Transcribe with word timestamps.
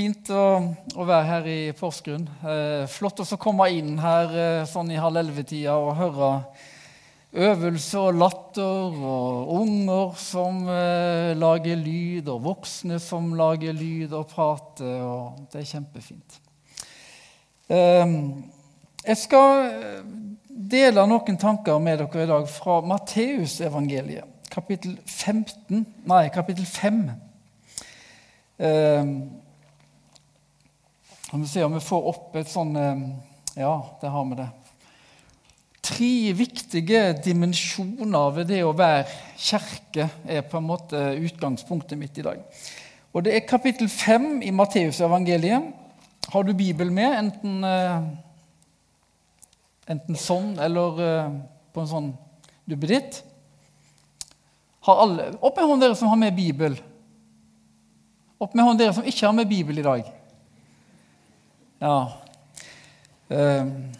Fint 0.00 0.30
å, 0.32 0.44
å 0.96 1.04
være 1.04 1.24
her 1.28 1.46
i 1.50 1.72
Porsgrunn. 1.76 2.22
Eh, 2.48 2.86
flott 2.88 3.18
å 3.20 3.36
komme 3.36 3.66
inn 3.74 3.98
her 4.00 4.30
eh, 4.32 4.60
sånn 4.64 4.88
i 4.94 4.96
halv 4.96 5.18
elleve-tida 5.20 5.74
og 5.76 5.90
høre 5.98 6.28
øvelse 7.36 8.00
og 8.00 8.16
latter 8.16 8.94
og 8.96 9.50
unger 9.58 10.14
som 10.16 10.62
eh, 10.72 11.34
lager 11.36 11.76
lyd, 11.76 12.30
og 12.32 12.46
voksne 12.46 12.96
som 13.02 13.34
lager 13.36 13.76
lyd 13.76 14.14
og 14.16 14.30
prater. 14.30 15.02
Og 15.04 15.42
det 15.52 15.60
er 15.60 15.68
kjempefint. 15.68 16.38
Eh, 17.68 18.16
jeg 19.04 19.20
skal 19.26 19.52
eh, 19.66 20.00
dele 20.78 21.04
noen 21.12 21.40
tanker 21.44 21.76
med 21.82 22.00
dere 22.06 22.24
i 22.24 22.30
dag 22.32 22.48
fra 22.54 22.78
Matteusevangeliet, 22.94 24.48
kapittel 24.48 24.96
15, 25.04 25.84
nei, 26.08 26.24
kapittel 26.32 26.64
5. 26.72 27.04
Vi 31.32 31.46
se 31.46 31.62
om 31.62 31.74
vi 31.74 31.80
får 31.80 32.06
opp 32.10 32.34
et 32.40 32.48
sånn 32.50 32.72
eh, 32.74 33.02
Ja, 33.60 33.74
der 34.00 34.10
har 34.10 34.24
vi 34.26 34.38
det. 34.40 34.48
Tre 35.86 36.32
viktige 36.34 37.02
dimensjoner 37.22 38.32
ved 38.34 38.50
det 38.50 38.58
å 38.66 38.72
være 38.74 39.04
kirke 39.38 40.08
er 40.26 40.42
på 40.42 40.58
en 40.58 40.66
måte 40.66 40.98
utgangspunktet 41.22 41.98
mitt 41.98 42.18
i 42.18 42.26
dag. 42.26 42.42
Og 43.14 43.22
Det 43.22 43.36
er 43.36 43.46
kapittel 43.46 43.86
5 43.86 44.42
i 44.42 44.50
Matteusevangeliet. 44.50 45.70
Har 46.34 46.46
du 46.46 46.52
Bibelen 46.54 46.94
med, 46.98 47.14
enten, 47.22 47.64
eh, 47.64 48.02
enten 49.86 50.18
sånn 50.18 50.56
eller 50.58 51.02
eh, 51.06 51.32
på 51.70 51.84
en 51.84 51.92
sånn 51.94 52.12
duppeditt? 52.66 53.22
Har 54.82 55.06
Opp 55.38 55.54
med 55.54 55.64
hånden 55.64 55.86
dere 55.86 55.94
som 55.94 56.10
har 56.10 56.18
med 56.18 56.34
Bibel. 56.34 56.74
Opp 58.40 58.54
med 58.54 58.64
hånden 58.64 58.82
dere 58.82 58.98
som 58.98 59.06
ikke 59.06 59.28
har 59.28 59.36
med 59.36 59.46
Bibel 59.46 59.78
i 59.78 59.86
dag. 59.86 60.16
Ja. 61.80 62.06
Ehm, 63.30 63.92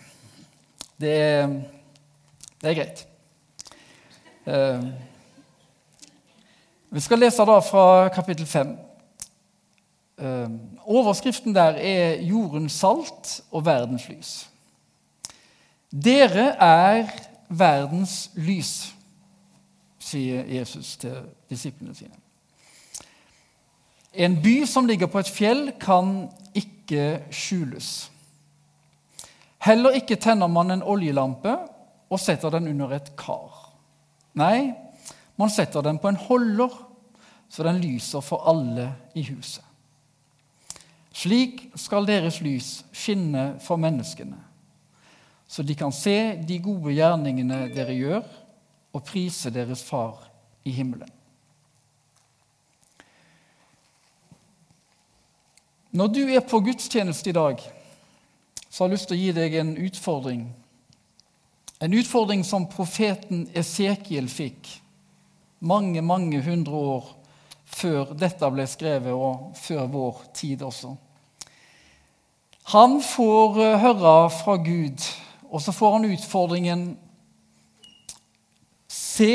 det 1.00 1.16
er, 1.16 1.46
det 2.60 2.70
er 2.70 2.74
greit. 2.74 3.06
Ehm, 4.46 4.92
vi 6.90 7.00
skal 7.00 7.18
lese 7.18 7.46
da 7.48 7.58
fra 7.64 8.08
kapittel 8.12 8.46
5. 8.46 8.76
Ehm, 10.18 10.58
overskriften 10.84 11.54
der 11.54 11.70
er 11.70 12.20
'Jordens 12.20 12.72
salt 12.72 13.40
og 13.50 13.64
verdens 13.64 14.02
lys'. 14.02 14.46
Dere 16.04 16.48
er 16.60 17.08
verdens 17.48 18.30
lys, 18.34 18.94
sier 19.98 20.44
Jesus 20.44 20.96
til 20.96 21.16
disiplene 21.50 21.94
sine. 21.94 22.14
En 24.12 24.42
by 24.42 24.64
som 24.64 24.86
ligger 24.86 25.06
på 25.06 25.18
et 25.18 25.28
fjell, 25.28 25.72
kan 25.80 26.28
ikke 26.54 26.79
skjules. 27.30 28.10
Heller 29.60 29.96
ikke 29.98 30.16
tenner 30.16 30.48
man 30.48 30.72
en 30.72 30.82
oljelampe 30.82 31.52
og 32.10 32.20
setter 32.20 32.52
den 32.54 32.70
under 32.72 32.94
et 32.96 33.12
kar. 33.18 33.72
Nei, 34.40 34.72
man 35.36 35.52
setter 35.52 35.84
den 35.84 35.98
på 36.00 36.10
en 36.10 36.20
holder, 36.20 36.72
så 37.50 37.66
den 37.66 37.80
lyser 37.82 38.24
for 38.24 38.46
alle 38.50 38.90
i 39.14 39.24
huset. 39.26 39.64
Slik 41.12 41.66
skal 41.76 42.06
deres 42.08 42.38
lys 42.40 42.80
skinne 42.96 43.58
for 43.60 43.80
menneskene, 43.80 44.38
så 45.50 45.64
de 45.66 45.74
kan 45.74 45.92
se 45.92 46.38
de 46.46 46.60
gode 46.62 46.94
gjerningene 46.94 47.66
dere 47.74 47.96
gjør, 47.96 48.28
og 48.94 49.06
prise 49.06 49.50
deres 49.54 49.82
Far 49.86 50.24
i 50.66 50.72
himmelen. 50.74 51.10
Når 55.90 56.06
du 56.06 56.20
er 56.30 56.40
på 56.46 56.60
gudstjeneste 56.62 57.30
i 57.30 57.34
dag, 57.34 57.62
så 58.70 58.84
har 58.84 58.88
jeg 58.88 58.94
lyst 58.94 59.08
til 59.10 59.16
å 59.16 59.20
gi 59.20 59.30
deg 59.34 59.54
en 59.58 59.72
utfordring. 59.82 60.44
En 61.82 61.94
utfordring 61.98 62.44
som 62.46 62.68
profeten 62.70 63.48
Esekiel 63.58 64.28
fikk 64.30 64.68
mange, 65.58 66.02
mange 66.02 66.38
hundre 66.44 66.82
år 66.94 67.08
før 67.70 68.12
dette 68.18 68.50
ble 68.54 68.66
skrevet, 68.70 69.10
og 69.10 69.56
før 69.58 69.88
vår 69.90 70.20
tid 70.34 70.62
også. 70.62 70.94
Han 72.70 73.00
får 73.02 73.58
eh, 73.64 73.78
høre 73.82 74.14
fra 74.30 74.56
Gud, 74.62 75.06
og 75.50 75.62
så 75.62 75.74
får 75.74 75.96
han 75.98 76.10
utfordringen 76.12 76.90
Se 78.90 79.32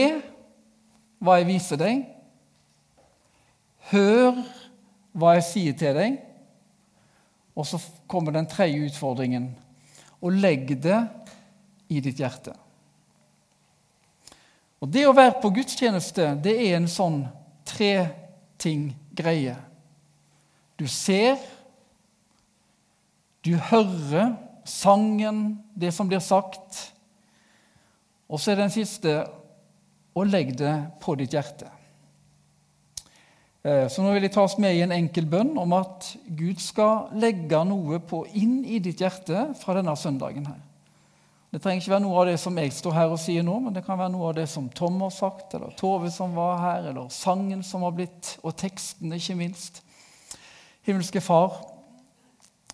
hva 1.24 1.36
jeg 1.40 1.48
viser 1.50 1.80
deg. 1.80 2.06
Hør 3.92 4.40
hva 5.16 5.36
jeg 5.38 5.46
sier 5.48 5.76
til 5.80 6.00
deg. 6.00 6.16
Og 7.56 7.68
så 7.68 7.80
kommer 8.12 8.36
den 8.36 8.48
tredje 8.52 8.90
utfordringen. 8.90 9.50
Og 10.22 10.36
legg 10.36 10.76
det 10.84 11.00
i 11.92 12.02
ditt 12.04 12.20
hjerte. 12.20 12.56
Og 14.84 14.92
Det 14.92 15.06
å 15.08 15.16
være 15.16 15.40
på 15.42 15.54
gudstjeneste 15.56 16.34
det 16.44 16.56
er 16.68 16.76
en 16.78 16.90
sånn 16.92 17.24
tre 17.66 17.94
ting-greie. 18.62 19.56
Du 20.76 20.86
ser, 20.92 21.40
du 23.46 23.56
hører 23.72 24.36
sangen, 24.68 25.64
det 25.74 25.94
som 25.96 26.10
blir 26.10 26.22
sagt. 26.22 26.82
Og 28.28 28.42
så 28.42 28.52
er 28.52 28.64
den 28.64 28.74
siste 28.74 29.16
å 30.16 30.26
legge 30.28 30.58
det 30.60 30.76
på 31.02 31.16
ditt 31.20 31.34
hjerte. 31.36 31.70
Eh, 33.66 33.88
så 33.90 34.04
nå 34.04 34.12
vil 34.14 34.28
jeg 34.28 34.36
ta 34.36 34.44
oss 34.46 34.60
med 34.62 34.78
i 34.78 34.84
en 34.86 34.94
enkel 34.94 35.26
bønn 35.26 35.56
om 35.58 35.72
at 35.74 36.12
Gud 36.38 36.62
skal 36.62 37.08
legge 37.18 37.64
noe 37.66 37.98
på 38.06 38.22
inn 38.38 38.60
i 38.62 38.78
ditt 38.84 39.02
hjerte 39.02 39.48
fra 39.58 39.74
denne 39.80 39.96
søndagen. 39.98 40.46
her. 40.46 40.62
Det 41.50 41.62
trenger 41.64 41.82
ikke 41.82 41.94
være 41.96 42.04
noe 42.04 42.20
av 42.20 42.28
det 42.30 42.36
som 42.42 42.58
jeg 42.60 42.74
står 42.76 42.94
her 42.94 43.14
og 43.16 43.22
sier 43.22 43.46
nå, 43.48 43.56
men 43.64 43.74
det 43.74 43.86
kan 43.88 43.98
være 43.98 44.12
noe 44.14 44.28
av 44.30 44.36
det 44.38 44.46
som 44.52 44.68
Tom 44.70 45.00
har 45.02 45.14
sagt, 45.16 45.56
eller 45.56 45.74
Tove 45.80 46.12
som 46.12 46.36
var 46.36 46.60
her, 46.60 46.90
eller 46.92 47.10
sangen 47.10 47.64
som 47.64 47.82
har 47.88 47.96
blitt, 47.96 48.36
og 48.44 48.54
teksten, 48.60 49.14
ikke 49.16 49.38
minst. 49.40 49.82
Himmelske 50.86 51.24
Far, 51.24 51.58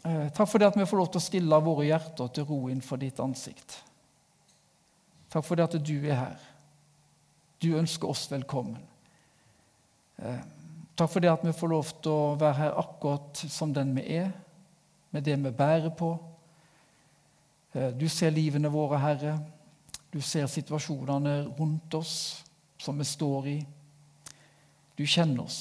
eh, 0.03 0.27
takk 0.35 0.49
for 0.49 0.59
det 0.59 0.73
at 0.73 0.79
vi 0.81 0.89
får 0.89 0.97
lov 0.97 1.11
til 1.13 1.21
å 1.21 1.27
stille 1.29 1.63
våre 1.63 1.87
hjerter 1.87 2.33
til 2.35 2.49
ro 2.49 2.67
innenfor 2.67 2.99
ditt 2.99 3.21
ansikt. 3.23 3.77
Takk 5.31 5.45
for 5.45 5.55
det 5.55 5.69
at 5.69 5.79
du 5.79 5.97
er 6.01 6.17
her. 6.25 6.47
Du 7.61 7.77
ønsker 7.77 8.09
oss 8.09 8.27
velkommen. 8.31 8.81
Takk 11.01 11.09
for 11.09 11.23
det 11.23 11.31
at 11.31 11.41
vi 11.41 11.51
får 11.57 11.69
lov 11.71 11.87
til 11.97 12.13
å 12.13 12.33
være 12.37 12.57
her 12.59 12.75
akkurat 12.77 13.39
som 13.49 13.71
den 13.73 13.95
vi 13.95 14.03
er, 14.19 14.27
med 15.09 15.23
det 15.25 15.33
vi 15.41 15.49
bærer 15.49 15.89
på. 15.97 16.11
Eh, 17.73 17.87
du 17.97 18.05
ser 18.05 18.29
livene 18.29 18.69
våre, 18.69 18.99
Herre. 19.01 19.31
Du 20.13 20.19
ser 20.21 20.45
situasjonene 20.45 21.55
rundt 21.57 21.97
oss 21.97 22.13
som 22.77 23.01
vi 23.01 23.09
står 23.09 23.49
i. 23.49 23.57
Du 24.93 25.01
kjenner 25.01 25.47
oss. 25.47 25.59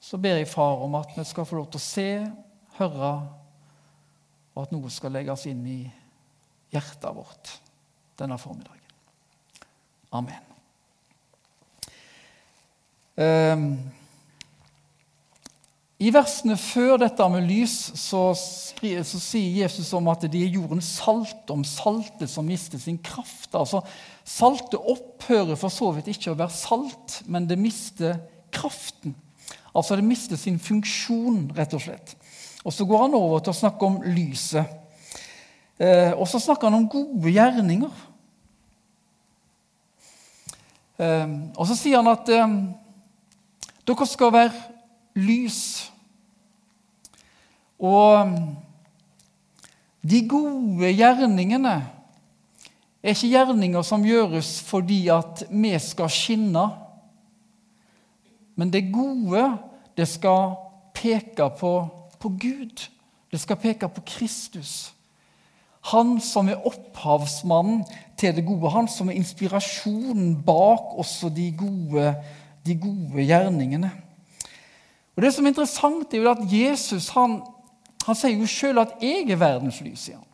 Så 0.00 0.16
ber 0.16 0.40
jeg 0.40 0.48
Far 0.48 0.80
om 0.88 0.96
at 0.96 1.12
vi 1.12 1.28
skal 1.28 1.44
få 1.44 1.60
lov 1.60 1.68
til 1.68 1.82
å 1.82 1.86
se, 1.90 2.08
høre, 2.80 3.14
og 4.56 4.64
at 4.64 4.72
noe 4.72 4.96
skal 4.96 5.12
legges 5.12 5.44
inn 5.52 5.64
i 5.76 5.80
hjertet 6.72 7.12
vårt 7.12 7.58
denne 8.16 8.40
formiddagen. 8.40 9.00
Amen. 10.16 10.55
Ehm, 13.16 13.78
I 15.96 16.10
versene 16.12 16.58
før 16.60 16.98
dette 17.00 17.26
med 17.32 17.46
lys 17.48 17.74
så, 17.96 18.28
så, 18.36 19.20
sier 19.22 19.62
Jesus 19.62 19.94
om 19.96 20.10
at 20.12 20.26
de 20.28 20.42
er 20.44 20.58
jordens 20.58 20.90
salt, 20.98 21.48
om 21.48 21.64
saltet 21.64 22.28
som 22.28 22.44
mister 22.44 22.80
sin 22.80 22.98
kraft. 23.00 23.54
Altså, 23.56 23.80
Saltet 24.26 24.76
opphører 24.76 25.56
for 25.56 25.72
så 25.72 25.92
vidt 25.96 26.10
ikke 26.12 26.34
å 26.34 26.38
være 26.38 26.52
salt, 26.52 27.20
men 27.30 27.48
det 27.48 27.56
mister 27.60 28.18
kraften. 28.52 29.14
Altså 29.76 29.96
det 29.96 30.04
mister 30.04 30.40
sin 30.40 30.58
funksjon, 30.60 31.46
rett 31.56 31.74
og 31.76 31.84
slett. 31.84 32.16
Og 32.66 32.72
Så 32.72 32.84
går 32.84 33.06
han 33.06 33.14
over 33.14 33.40
til 33.40 33.54
å 33.54 33.60
snakke 33.60 33.86
om 33.86 34.00
lyset. 34.02 34.66
Eh, 35.78 36.12
og 36.16 36.24
så 36.28 36.40
snakker 36.40 36.70
han 36.70 36.80
om 36.80 36.88
gode 36.88 37.30
gjerninger. 37.30 37.92
Eh, 40.98 41.34
og 41.54 41.68
så 41.68 41.76
sier 41.76 42.00
han 42.00 42.10
at 42.10 42.32
eh, 42.32 42.56
dere 43.86 44.06
skal 44.06 44.32
være 44.34 44.52
lys. 45.14 45.92
Og 47.78 48.32
de 50.06 50.22
gode 50.28 50.90
gjerningene 50.96 51.76
er 53.02 53.14
ikke 53.14 53.30
gjerninger 53.30 53.86
som 53.86 54.04
gjøres 54.06 54.58
fordi 54.66 55.06
at 55.12 55.44
vi 55.50 55.72
skal 55.82 56.10
skinne. 56.10 56.66
Men 58.56 58.72
det 58.72 58.88
gode, 58.92 59.44
det 59.96 60.08
skal 60.08 60.56
peke 60.96 61.50
på, 61.58 61.72
på 62.18 62.28
Gud. 62.28 62.88
Det 63.30 63.40
skal 63.40 63.60
peke 63.60 63.88
på 63.88 64.02
Kristus. 64.06 64.92
Han 65.92 66.16
som 66.20 66.48
er 66.50 66.64
opphavsmannen 66.66 67.84
til 68.18 68.34
det 68.34 68.46
gode. 68.46 68.72
Han 68.74 68.88
som 68.90 69.12
er 69.12 69.20
inspirasjonen 69.20 70.40
bak 70.42 70.96
også 70.98 71.30
de 71.30 71.52
gode 71.54 72.08
gjerningene 72.08 72.45
de 72.66 72.74
gode 72.80 73.26
gjerningene. 73.26 73.90
Og 75.16 75.22
Det 75.22 75.34
som 75.34 75.46
er 75.46 75.54
interessant, 75.54 76.14
er 76.14 76.18
jo 76.18 76.30
at 76.30 76.44
Jesus 76.52 77.08
han, 77.08 77.40
han 78.04 78.14
sier 78.14 78.36
jo 78.36 78.46
sjøl 78.46 78.78
at 78.78 78.96
'jeg 79.00 79.30
er 79.30 79.36
verdens 79.36 79.80
lys'. 79.80 79.96
sier 79.96 80.16
han. 80.16 80.26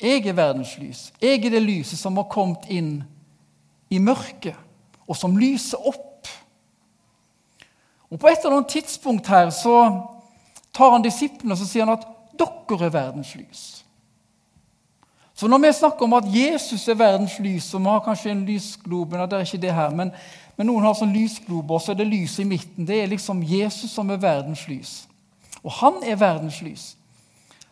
Jeg 0.00 0.26
er 0.26 0.32
verdens 0.32 0.78
lys. 0.78 1.12
Jeg 1.22 1.44
er 1.44 1.50
det 1.50 1.62
lyset 1.62 1.98
som 1.98 2.16
har 2.16 2.28
kommet 2.30 2.68
inn 2.70 3.04
i 3.90 3.98
mørket, 3.98 4.56
og 5.08 5.16
som 5.16 5.36
lyser 5.36 5.78
opp. 5.86 6.28
Og 8.10 8.18
På 8.18 8.26
et 8.26 8.38
eller 8.44 8.56
annet 8.56 8.68
tidspunkt 8.68 9.26
her 9.26 9.50
så 9.50 10.06
tar 10.72 10.90
han 10.90 11.02
disiplene 11.02 11.52
og 11.52 11.58
så 11.58 11.66
sier 11.66 11.84
han 11.84 11.98
at 11.98 12.06
'dere 12.38 12.86
er 12.86 12.90
verdens 12.90 13.34
lys'. 13.34 13.84
Så 15.34 15.48
når 15.48 15.58
vi 15.58 15.72
snakker 15.72 16.02
om 16.02 16.12
at 16.12 16.24
Jesus 16.26 16.88
er 16.88 16.94
verdens 16.94 17.38
lys, 17.38 17.74
og 17.74 17.80
vi 17.80 17.86
har 17.86 18.00
kanskje 18.00 18.30
en 18.30 18.44
lysglobe 18.44 19.16
Det 19.16 19.32
er 19.32 19.40
ikke 19.40 19.66
det 19.66 19.74
her, 19.74 19.90
men, 19.90 20.10
men 20.58 20.66
noen 20.66 20.82
har 20.88 20.96
sånn 20.98 21.14
lysglobe, 21.14 21.76
og 21.76 21.82
så 21.82 21.92
er 21.94 22.00
det 22.00 22.08
lys 22.10 22.34
i 22.42 22.46
midten. 22.48 22.86
Det 22.86 22.96
er 22.98 23.10
liksom 23.12 23.44
Jesus 23.46 23.92
som 23.94 24.08
er 24.10 24.18
verdens 24.18 24.64
lys. 24.66 24.94
Og 25.62 25.70
han 25.78 26.00
er 26.02 26.18
verdens 26.18 26.58
lys. 26.66 26.88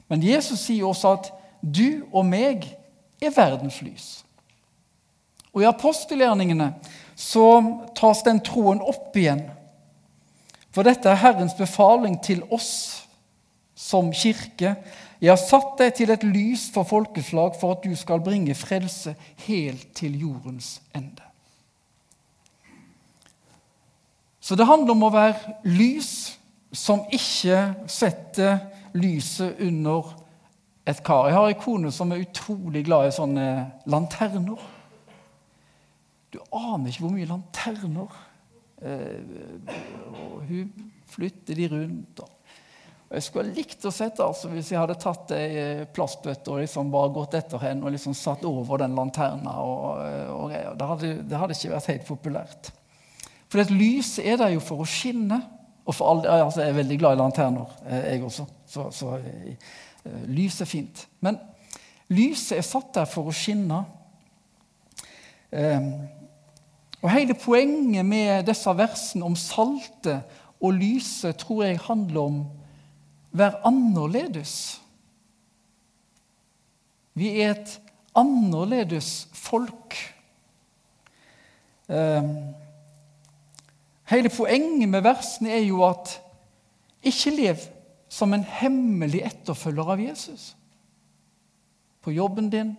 Men 0.07 0.23
Jesus 0.23 0.63
sier 0.69 0.87
også 0.87 1.17
at 1.17 1.33
du 1.61 2.07
og 2.13 2.23
meg 2.29 2.69
er 3.19 3.35
verdens 3.35 3.81
lys. 3.83 4.07
Og 5.51 5.65
I 5.65 5.71
apostelgjerningene 5.71 6.71
så 7.19 7.49
tas 7.99 8.23
den 8.23 8.39
troen 8.47 8.79
opp 8.85 9.17
igjen. 9.19 9.43
For 10.71 10.87
dette 10.87 11.11
er 11.11 11.19
Herrens 11.19 11.57
befaling 11.59 12.21
til 12.23 12.45
oss 12.53 13.07
som 13.75 14.13
kirke. 14.15 14.77
Jeg 15.19 15.33
har 15.33 15.41
satt 15.41 15.79
deg 15.81 15.95
til 15.97 16.13
et 16.13 16.27
lys 16.29 16.69
for 16.71 16.87
folkeslag 16.87 17.57
for 17.59 17.75
at 17.75 17.83
du 17.83 17.97
skal 17.99 18.23
bringe 18.23 18.55
frelse 18.55 19.17
helt 19.49 19.89
til 19.97 20.21
jordens 20.21 20.77
ende. 20.95 21.25
Så 24.47 24.55
det 24.55 24.69
handler 24.69 24.95
om 24.95 25.01
å 25.03 25.11
være 25.11 25.57
lys 25.67 26.11
som 26.71 27.01
ikke 27.11 27.89
setter 27.91 28.61
lyset 28.95 29.59
under 29.67 30.13
et 30.87 31.01
kar. 31.03 31.27
Jeg 31.27 31.35
har 31.35 31.49
ei 31.51 31.57
kone 31.59 31.91
som 31.91 32.15
er 32.15 32.23
utrolig 32.23 32.85
glad 32.87 33.09
i 33.09 33.17
sånne 33.17 33.47
lanterner. 33.91 34.63
Du 36.31 36.39
aner 36.55 36.93
ikke 36.93 37.09
hvor 37.09 37.17
mye 37.17 37.27
lanterner 37.33 38.15
eh, 38.87 39.75
og 40.15 40.47
Hun 40.47 40.71
flytter 41.11 41.59
de 41.59 41.69
rundt. 41.75 42.23
Og 42.23 43.19
jeg 43.19 43.27
skulle 43.27 43.57
likt 43.57 43.83
å 43.83 43.95
sett 43.95 44.23
altså, 44.23 44.53
hvis 44.55 44.71
jeg 44.71 44.79
hadde 44.79 45.01
tatt 45.03 45.35
ei 45.35 45.51
eh, 45.59 45.85
plastbøtte 45.91 46.55
og 46.55 46.63
liksom 46.63 46.95
bare 46.95 47.15
gått 47.19 47.35
etter 47.43 47.67
henne 47.67 47.83
og 47.83 47.99
liksom 47.99 48.15
satt 48.15 48.47
over 48.47 48.87
den 48.87 48.95
lanterna. 48.95 49.59
Og, 49.59 49.87
og, 50.39 50.55
og 50.55 50.79
det, 50.79 50.91
hadde, 50.95 51.15
det 51.27 51.43
hadde 51.43 51.59
ikke 51.59 51.75
vært 51.81 51.95
helt 51.97 52.11
populært. 52.15 52.77
For 53.49 53.63
et 53.63 53.71
lys 53.71 54.17
er 54.19 54.41
der 54.41 54.55
jo 54.57 54.63
for 54.65 54.83
å 54.83 54.89
skinne. 54.89 55.41
Og 55.87 55.95
for 55.95 56.11
all, 56.11 56.25
altså 56.27 56.65
Jeg 56.65 56.73
er 56.73 56.81
veldig 56.81 56.99
glad 56.99 57.15
i 57.15 57.21
lanterner, 57.21 57.77
eh, 57.87 58.09
jeg 58.13 58.25
også. 58.27 58.47
Så, 58.67 58.89
så 58.91 59.13
uh, 59.19 60.25
lys 60.27 60.61
er 60.61 60.71
fint. 60.71 61.07
Men 61.23 61.39
lyset 62.09 62.59
er 62.59 62.67
satt 62.67 62.91
der 62.97 63.07
for 63.11 63.31
å 63.31 63.35
skinne. 63.35 63.85
Um, 65.53 65.93
og 67.05 67.13
Hele 67.13 67.37
poenget 67.39 68.07
med 68.07 68.49
disse 68.49 68.73
versene 68.75 69.29
om 69.29 69.37
saltet 69.39 70.27
og 70.59 70.75
lyset 70.75 71.39
tror 71.39 71.63
jeg 71.67 71.85
handler 71.85 72.21
om 72.33 72.41
å 72.43 73.39
være 73.39 73.61
annerledes. 73.69 74.55
Vi 77.17 77.31
er 77.41 77.55
et 77.55 77.75
annerledes 78.17 79.29
folk. 79.37 79.95
Um, 81.87 82.57
Hele 84.07 84.31
poenget 84.31 84.89
med 84.89 85.03
versene 85.03 85.51
er 85.51 85.65
jo 85.67 85.83
at 85.87 86.21
ikke 87.03 87.33
lev 87.35 87.63
som 88.09 88.35
en 88.35 88.45
hemmelig 88.47 89.25
etterfølger 89.27 89.93
av 89.97 90.01
Jesus. 90.01 90.55
På 92.03 92.15
jobben 92.15 92.51
din, 92.51 92.77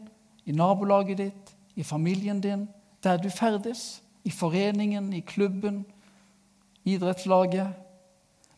i 0.48 0.56
nabolaget 0.56 1.20
ditt, 1.20 1.54
i 1.76 1.84
familien 1.84 2.40
din, 2.42 2.68
der 3.04 3.20
du 3.20 3.30
ferdes, 3.30 4.02
i 4.24 4.32
foreningen, 4.32 5.12
i 5.14 5.20
klubben, 5.20 5.86
idrettslaget. 6.88 7.74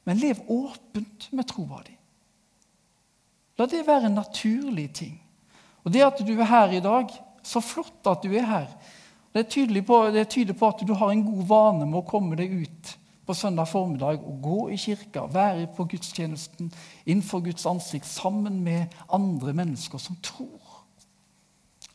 Men 0.05 0.17
lev 0.17 0.37
åpent 0.47 1.29
med 1.33 1.49
troa 1.49 1.81
di. 1.85 1.95
La 3.57 3.65
det 3.67 3.81
være 3.87 4.07
en 4.07 4.15
naturlig 4.21 4.87
ting. 4.95 5.17
Og 5.83 5.93
det 5.93 6.05
at 6.05 6.21
du 6.23 6.31
er 6.37 6.47
her 6.47 6.77
i 6.77 6.83
dag, 6.83 7.11
så 7.43 7.61
flott 7.61 8.07
at 8.07 8.23
du 8.23 8.33
er 8.33 8.45
her. 8.45 8.69
Det, 9.33 9.45
på, 9.85 10.09
det, 10.09 10.29
tyder 10.29 10.53
på 10.57 10.67
at 10.67 10.81
du 10.87 10.93
har 10.93 11.11
en 11.11 11.25
god 11.25 11.43
vane 11.47 11.85
med 11.85 11.99
å 11.99 12.07
komme 12.07 12.37
deg 12.39 12.53
ut 12.63 12.95
på 13.29 13.35
søndag 13.37 13.69
formiddag 13.69 14.23
og 14.25 14.39
gå 14.41 14.61
i 14.73 14.77
kirka, 14.81 15.27
være 15.29 15.67
på 15.77 15.85
gudstjenesten 15.91 16.71
innenfor 17.05 17.43
Guds 17.45 17.65
ansikt 17.69 18.09
sammen 18.09 18.63
med 18.65 18.95
andre 19.13 19.53
mennesker 19.53 20.01
som 20.01 20.17
tror. 20.25 20.81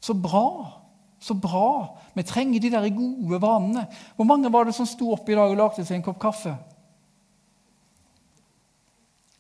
Så 0.01 0.15
bra! 0.15 0.81
Så 1.19 1.35
bra! 1.35 1.97
Vi 2.15 2.23
trenger 2.23 2.61
de 2.61 2.71
der 2.71 2.87
gode 2.95 3.41
vanene. 3.43 3.87
Hvor 4.17 4.29
mange 4.29 4.53
var 4.53 4.69
det 4.69 4.77
som 4.77 4.87
sto 4.87 5.11
opp 5.15 5.29
i 5.29 5.35
dag 5.35 5.51
og 5.51 5.59
lagde 5.59 5.83
seg 5.83 5.97
en 5.99 6.07
kopp 6.07 6.21
kaffe? 6.23 6.55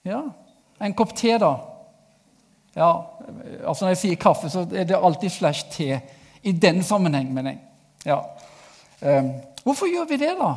Ja, 0.04 0.22
En 0.82 0.94
kopp 0.94 1.14
te, 1.16 1.30
da? 1.38 1.52
Ja, 2.74 2.88
altså 3.62 3.84
Når 3.84 3.92
jeg 3.94 4.00
sier 4.00 4.18
kaffe, 4.20 4.50
så 4.50 4.64
er 4.74 4.88
det 4.88 4.98
alltid 4.98 5.30
flash 5.30 5.70
te. 5.70 6.00
I 6.42 6.52
den 6.52 6.82
sammenheng, 6.82 7.30
mener 7.32 7.54
jeg. 7.54 7.60
Ja. 8.04 8.20
Um, 9.00 9.30
hvorfor 9.64 9.88
gjør 9.88 10.04
vi 10.08 10.16
det, 10.20 10.34
da? 10.38 10.54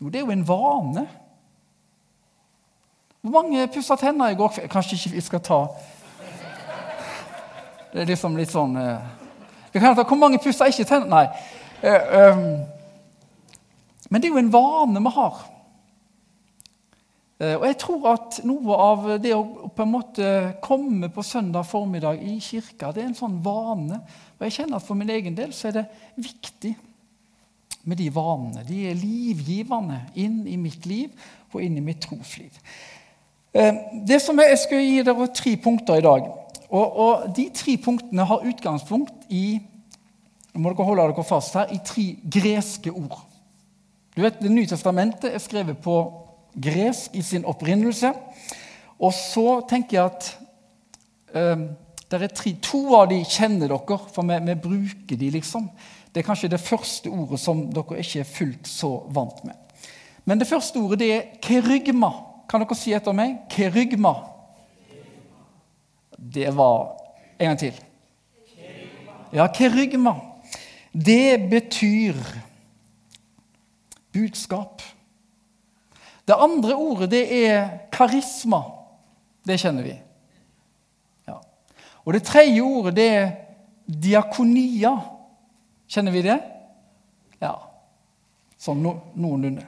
Jo, 0.00 0.08
det 0.08 0.20
er 0.20 0.24
jo 0.26 0.30
en 0.34 0.48
vane. 0.48 1.06
Hvor 3.20 3.42
mange 3.42 3.68
pussa 3.74 3.96
tenner 3.96 4.28
i 4.30 4.38
går 4.38 4.48
kveld? 4.48 4.70
Kanskje 4.70 4.96
ikke 4.96 5.14
vi 5.16 5.20
skal 5.20 5.40
ta 5.42 5.60
Det 7.92 8.02
er 8.02 8.10
liksom 8.10 8.36
litt 8.36 8.52
sånn 8.52 8.76
vi 9.72 9.80
kan 9.80 9.96
ta, 9.96 10.04
Hvor 10.04 10.18
mange 10.20 10.38
pussa 10.38 10.68
ikke 10.70 10.84
tenner? 10.84 11.08
Nei. 11.10 11.26
Uh, 11.82 12.32
um, 12.32 12.66
men 14.10 14.22
det 14.22 14.28
er 14.28 14.34
jo 14.34 14.40
en 14.40 14.52
vane 14.52 15.02
vi 15.02 15.12
har. 15.16 15.40
Uh, 17.36 17.58
og 17.58 17.66
jeg 17.68 17.76
tror 17.82 18.06
at 18.14 18.38
noe 18.48 18.76
av 18.80 19.08
det 19.20 19.34
å 19.36 19.42
på 19.76 19.84
en 19.84 19.92
måte 19.92 20.28
komme 20.64 21.10
på 21.12 21.24
søndag 21.26 21.66
formiddag 21.68 22.22
i 22.24 22.38
kirka, 22.40 22.94
det 22.94 23.02
er 23.02 23.10
en 23.10 23.18
sånn 23.18 23.42
vane 23.44 24.00
og 24.36 24.44
jeg 24.44 24.58
kjenner 24.58 24.78
at 24.78 24.86
For 24.86 24.98
min 24.98 25.12
egen 25.12 25.36
del 25.36 25.54
så 25.56 25.70
er 25.70 25.78
det 25.80 25.86
viktig 26.16 26.74
med 27.86 28.00
de 28.00 28.08
vanene. 28.12 28.64
De 28.66 28.82
er 28.90 28.98
livgivende 28.98 30.00
inn 30.18 30.42
i 30.50 30.56
mitt 30.60 30.86
liv 30.88 31.12
og 31.52 31.62
inn 31.62 31.78
i 31.78 31.84
mitt 31.84 32.02
trosliv. 32.02 32.50
Eh, 33.54 33.78
det 34.06 34.18
som 34.22 34.38
Jeg 34.42 34.58
skal 34.58 34.82
gi 34.82 35.04
dere 35.06 35.28
tre 35.32 35.54
punkter 35.56 36.00
i 36.00 36.04
dag. 36.04 36.26
Og, 36.68 36.96
og 36.98 37.36
De 37.36 37.48
tre 37.54 37.76
punktene 37.78 38.26
har 38.26 38.44
utgangspunkt 38.44 39.30
i 39.30 39.60
nå 40.56 40.62
må 40.62 40.72
dere 40.72 40.86
holde 40.88 41.04
dere 41.12 41.24
fast 41.28 41.54
her, 41.54 41.68
i 41.68 41.78
tre 41.84 42.04
greske 42.32 42.90
ord. 42.90 43.18
Du 44.16 44.22
vet, 44.24 44.40
Det 44.40 44.50
nye 44.50 44.66
testamentet 44.66 45.34
er 45.34 45.42
skrevet 45.42 45.78
på 45.84 45.96
gresk 46.56 47.14
i 47.14 47.22
sin 47.22 47.44
opprinnelse. 47.44 48.12
Og 48.98 49.12
så 49.14 49.60
tenker 49.68 49.98
jeg 49.98 50.06
at 50.06 50.28
um, 51.36 51.66
er 52.10 52.28
tre, 52.32 52.54
To 52.62 52.82
av 52.96 53.10
de 53.10 53.20
kjenner 53.24 53.68
dere, 53.68 53.98
for 54.12 54.24
vi, 54.24 54.38
vi, 54.46 54.56
bruker 54.62 55.20
de 55.20 55.30
liksom. 55.34 55.68
Det 56.12 56.22
er 56.22 56.26
kanskje 56.26 56.52
det 56.54 56.62
første 56.62 57.12
ordet 57.12 57.40
som 57.42 57.66
dere 57.74 58.00
ikke 58.00 58.22
er 58.22 58.30
fullt 58.30 58.70
så 58.70 58.92
vant 59.12 59.42
med. 59.44 59.56
Men 60.24 60.40
det 60.40 60.48
første 60.48 60.80
ordet 60.80 61.00
det 61.02 61.10
er 61.14 61.26
kerygma. 61.44 62.10
Kan 62.48 62.62
dere 62.62 62.78
si 62.78 62.94
etter 62.96 63.14
meg? 63.16 63.42
Kerygma. 63.52 64.14
Det 66.16 66.48
var 66.56 66.94
En 67.36 67.50
gang 67.50 67.58
til. 67.60 67.74
Ja, 69.28 69.44
kerygma. 69.52 70.14
Det 70.92 71.50
betyr 71.50 72.16
budskap. 74.12 74.80
Det 76.26 76.34
andre 76.34 76.74
ordet 76.74 77.10
det 77.12 77.22
er 77.46 77.68
karisma. 77.94 78.64
Det 79.46 79.60
kjenner 79.62 79.86
vi. 79.86 79.94
Og 82.06 82.14
det 82.14 82.22
tredje 82.22 82.62
ordet 82.62 82.94
det 82.94 83.06
er 83.10 83.32
diakonia. 83.86 84.94
Kjenner 85.90 86.14
vi 86.14 86.22
det? 86.22 86.36
Ja, 87.42 87.56
sånn 88.62 88.78
no, 88.82 88.94
noenlunde. 89.18 89.66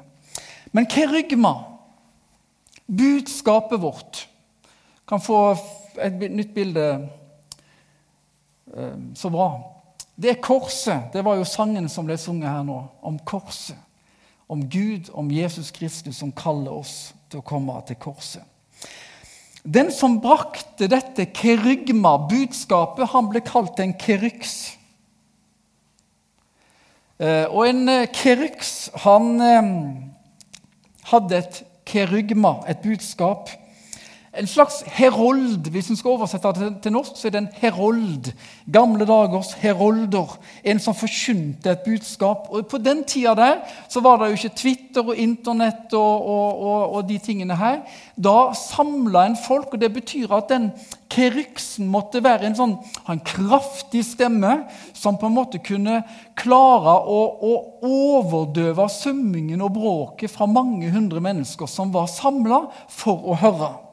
Men 0.74 0.86
kerygma, 0.90 1.52
budskapet 2.86 3.82
vårt, 3.82 4.22
kan 5.08 5.22
få 5.22 5.40
et 5.98 6.14
nytt 6.30 6.54
bilde. 6.54 6.86
Eh, 8.70 8.96
så 9.18 9.32
bra. 9.34 9.50
Det 10.14 10.32
er 10.32 10.42
korset. 10.42 11.10
Det 11.12 11.24
var 11.26 11.38
jo 11.40 11.48
sangen 11.48 11.90
som 11.90 12.06
ble 12.06 12.18
sunget 12.20 12.52
her 12.52 12.62
nå, 12.66 12.78
om 13.02 13.18
korset. 13.26 13.78
Om 14.48 14.68
Gud, 14.68 15.10
om 15.12 15.30
Jesus 15.30 15.70
Kristus, 15.70 16.16
som 16.16 16.32
kaller 16.32 16.72
oss 16.72 17.12
til 17.28 17.42
å 17.42 17.44
komme 17.46 17.74
til 17.86 17.98
korset. 18.00 18.44
Den 19.68 19.90
som 19.92 20.16
brakte 20.22 20.88
dette 20.88 21.26
kerygma-budskapet, 21.36 23.10
han 23.12 23.28
ble 23.28 23.42
kalt 23.44 23.80
en 23.82 23.92
keryks. 24.00 24.54
Eh, 27.18 27.44
og 27.50 27.66
en 27.66 27.88
eh, 27.92 28.06
keryks, 28.14 28.72
han, 29.04 29.32
eh, 29.44 29.72
hadde 31.10 31.42
et 31.42 31.62
kerygma, 31.88 32.62
et 32.70 32.80
budskap 32.84 33.50
en 34.38 34.46
slags 34.46 34.82
herold. 34.86 35.70
Hvis 35.70 35.90
en 35.90 35.98
skal 35.98 36.14
oversette 36.14 36.52
det 36.58 36.70
til 36.82 36.94
norsk, 36.94 37.16
så 37.16 37.28
er 37.28 37.34
det 37.34 37.40
en 37.42 37.48
herold. 37.60 38.30
Gamle 38.72 39.06
dagers 39.08 39.52
herolder. 39.58 40.36
En 40.64 40.80
som 40.82 40.94
forkynte 40.94 41.72
et 41.72 41.82
budskap. 41.86 42.46
Og 42.50 42.66
På 42.66 42.78
den 42.78 43.04
tida 43.04 43.34
der 43.34 43.64
så 43.88 44.00
var 44.00 44.18
det 44.18 44.30
jo 44.30 44.38
ikke 44.38 44.56
Twitter 44.56 45.02
og 45.02 45.16
Internett 45.16 45.94
og, 45.94 46.28
og, 46.28 46.62
og, 46.62 46.94
og 46.94 47.08
de 47.08 47.18
tingene 47.18 47.56
her. 47.58 47.80
Da 48.16 48.52
samla 48.54 49.26
en 49.26 49.38
folk, 49.46 49.72
og 49.72 49.80
det 49.80 49.92
betyr 49.94 50.32
at 50.36 50.52
den 50.52 50.70
keryksen 51.08 51.88
måtte 51.88 52.22
være 52.24 52.46
en 52.46 52.56
sånn, 52.58 52.76
en 53.08 53.24
kraftig 53.24 54.04
stemme 54.04 54.68
som 54.92 55.16
på 55.18 55.28
en 55.28 55.36
måte 55.38 55.62
kunne 55.64 56.02
klare 56.38 56.94
å, 57.08 57.20
å 57.48 57.52
overdøve 57.88 58.86
summingen 58.92 59.64
og 59.64 59.74
bråket 59.78 60.30
fra 60.30 60.46
mange 60.46 60.92
hundre 60.92 61.22
mennesker 61.24 61.70
som 61.70 61.94
var 61.94 62.10
samla 62.12 62.66
for 62.92 63.32
å 63.32 63.38
høre. 63.40 63.87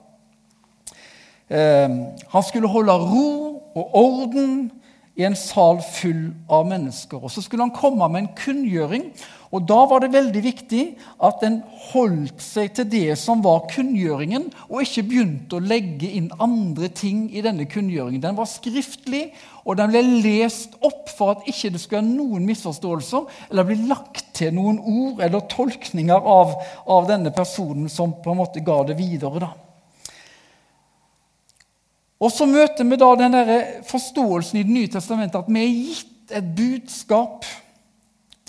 Eh, 1.49 1.89
han 2.33 2.43
skulle 2.43 2.71
holde 2.71 2.91
ro 2.91 3.61
og 3.75 3.95
orden 3.95 4.71
i 5.15 5.23
en 5.23 5.35
sal 5.39 5.79
full 5.79 6.27
av 6.51 6.65
mennesker. 6.67 7.21
Og 7.23 7.31
Så 7.31 7.41
skulle 7.41 7.63
han 7.63 7.75
komme 7.75 8.07
med 8.11 8.21
en 8.21 8.35
kunngjøring. 8.35 9.11
Og 9.51 9.67
Da 9.67 9.85
var 9.85 9.99
det 9.99 10.11
veldig 10.11 10.43
viktig 10.43 10.97
at 11.23 11.43
en 11.43 11.61
holdt 11.93 12.41
seg 12.43 12.73
til 12.75 12.89
det 12.91 13.17
som 13.17 13.43
var 13.43 13.69
kunngjøringen, 13.71 14.49
og 14.69 14.81
ikke 14.81 15.05
begynte 15.07 15.55
å 15.55 15.63
legge 15.63 16.09
inn 16.11 16.31
andre 16.39 16.89
ting 16.89 17.29
i 17.31 17.41
denne 17.45 17.63
kunngjøringen. 17.65 18.21
Den 18.21 18.35
var 18.35 18.49
skriftlig, 18.51 19.31
og 19.63 19.77
den 19.77 19.93
ble 19.93 20.01
lest 20.25 20.75
opp 20.83 21.07
for 21.15 21.37
at 21.37 21.47
ikke 21.47 21.71
det 21.71 21.79
skulle 21.79 22.01
være 22.01 22.17
noen 22.17 22.45
misforståelser 22.49 23.29
eller 23.51 23.69
bli 23.69 23.79
lagt 23.87 24.25
til 24.33 24.51
noen 24.53 24.81
ord 24.81 25.23
eller 25.23 25.47
tolkninger 25.47 26.19
av, 26.19 26.57
av 26.87 27.07
denne 27.07 27.31
personen 27.31 27.87
som 27.87 28.11
på 28.11 28.33
en 28.33 28.43
måte 28.43 28.65
ga 28.65 28.83
det 28.83 28.99
videre. 28.99 29.39
da. 29.39 29.64
Og 32.19 32.31
så 32.31 32.48
møter 32.48 32.88
vi 32.88 32.98
da 33.00 33.12
den 33.19 33.38
forståelsen 33.88 34.60
i 34.60 34.63
Det 34.63 34.72
nye 34.72 34.91
testamentet 34.91 35.41
at 35.41 35.51
vi 35.51 35.63
er 35.63 35.79
gitt 35.91 36.36
et 36.39 36.51
budskap. 36.55 37.45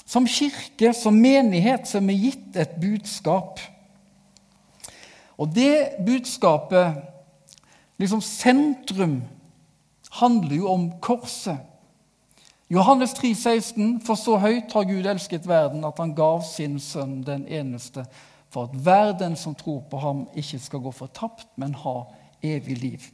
Som 0.06 0.26
kirke, 0.26 0.92
som 0.94 1.14
menighet, 1.18 1.88
så 1.88 1.99
er 1.99 2.06
vi 2.06 2.20
gitt 2.28 2.56
et 2.56 2.76
budskap. 2.80 3.61
Og 5.37 5.50
det 5.54 5.99
budskapet, 6.06 6.94
liksom 7.99 8.20
sentrum, 8.20 9.23
handler 10.11 10.56
jo 10.56 10.70
om 10.70 10.92
korset. 11.00 11.58
Johannes 12.70 13.12
3, 13.14 13.35
16, 13.35 14.00
For 14.00 14.14
så 14.14 14.38
høyt 14.42 14.73
har 14.73 14.87
Gud 14.88 15.06
elsket 15.06 15.46
verden 15.46 15.85
at 15.85 15.99
han 15.99 16.14
gav 16.14 16.40
sin 16.46 16.80
sønn 16.80 17.20
den 17.26 17.44
eneste, 17.46 18.06
for 18.50 18.70
at 18.70 18.78
hver 18.82 19.12
den 19.18 19.37
som 19.37 19.54
tror 19.54 19.82
på 19.90 20.00
ham, 20.02 20.25
ikke 20.35 20.58
skal 20.58 20.82
gå 20.82 20.90
fortapt, 20.90 21.46
men 21.56 21.75
ha 21.75 22.00
evig 22.42 22.78
liv. 22.78 23.11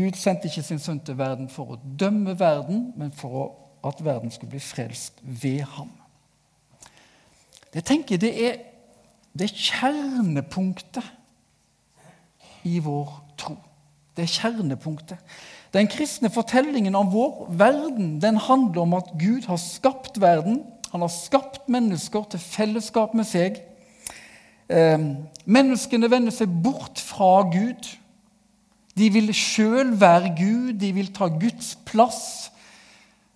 Gud 0.00 0.16
sendte 0.16 0.48
ikke 0.48 0.62
sin 0.64 0.80
sønn 0.80 1.00
til 1.04 1.18
verden 1.18 1.50
for 1.52 1.74
å 1.74 1.80
dømme 2.00 2.32
verden, 2.40 2.92
men 2.96 3.12
for 3.12 3.50
at 3.84 4.00
verden 4.04 4.32
skulle 4.32 4.54
bli 4.54 4.62
frelst 4.62 5.20
ved 5.20 5.60
ham. 5.76 5.90
Det 7.74 7.84
tenker 7.84 8.20
det 8.20 8.30
er, 8.46 8.56
det 9.36 9.50
er 9.50 9.58
kjernepunktet 9.66 11.04
i 12.64 12.78
vår 12.82 13.12
tro. 13.38 13.58
Det 14.16 14.24
er 14.24 14.32
kjernepunktet. 14.38 15.20
Den 15.76 15.88
kristne 15.90 16.32
fortellingen 16.32 16.96
om 16.98 17.12
vår 17.12 17.46
verden 17.60 18.16
den 18.22 18.40
handler 18.40 18.82
om 18.82 18.96
at 18.98 19.12
Gud 19.20 19.46
har 19.52 19.60
skapt 19.60 20.20
verden. 20.20 20.62
Han 20.90 21.04
har 21.04 21.12
skapt 21.12 21.68
mennesker 21.68 22.24
til 22.32 22.42
fellesskap 22.42 23.14
med 23.14 23.28
seg. 23.28 23.60
Eh, 24.70 24.98
menneskene 25.44 26.10
vender 26.10 26.34
seg 26.34 26.50
bort 26.64 26.98
fra 27.04 27.44
Gud. 27.52 27.99
De 28.98 29.10
vil 29.12 29.34
sjøl 29.34 30.00
være 30.00 30.34
Gud, 30.38 30.72
de 30.72 30.92
vil 30.92 31.12
ta 31.14 31.30
Guds 31.30 31.78
plass. 31.86 32.50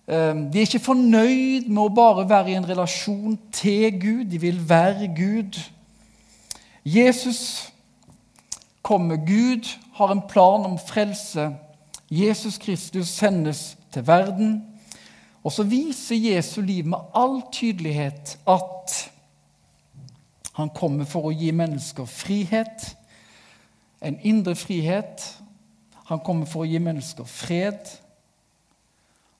Ehm, 0.07 0.51
de 0.51 0.59
er 0.59 0.67
ikke 0.67 0.83
fornøyd 0.85 1.69
med 1.69 1.81
å 1.81 1.93
bare 1.95 2.27
være 2.29 2.51
i 2.51 2.57
en 2.59 2.67
relasjon 2.69 3.37
til 3.55 3.99
Gud, 4.01 4.25
de 4.29 4.41
vil 4.41 4.59
være 4.69 5.09
Gud. 5.15 5.57
Jesus 6.85 7.73
kommer. 8.85 9.15
Gud 9.15 9.65
har 9.93 10.11
en 10.11 10.21
plan 10.29 10.65
om 10.65 10.77
frelse. 10.77 11.49
Jesus 12.11 12.57
Kristus 12.57 13.07
sendes 13.07 13.77
til 13.93 14.07
verden. 14.07 14.63
Og 15.43 15.51
så 15.51 15.63
viser 15.63 16.15
Jesu 16.15 16.61
liv 16.61 16.85
med 16.85 16.97
all 17.15 17.41
tydelighet 17.51 18.37
at 18.47 19.11
han 20.53 20.69
kommer 20.69 21.05
for 21.05 21.27
å 21.27 21.33
gi 21.35 21.51
mennesker 21.51 22.05
frihet, 22.07 22.95
en 24.01 24.19
indre 24.23 24.55
frihet 24.55 25.23
han 26.05 26.21
kommer 26.21 26.45
for 26.49 26.63
å 26.63 26.69
gi 26.69 26.79
mennesker 26.81 27.25
fred. 27.29 27.89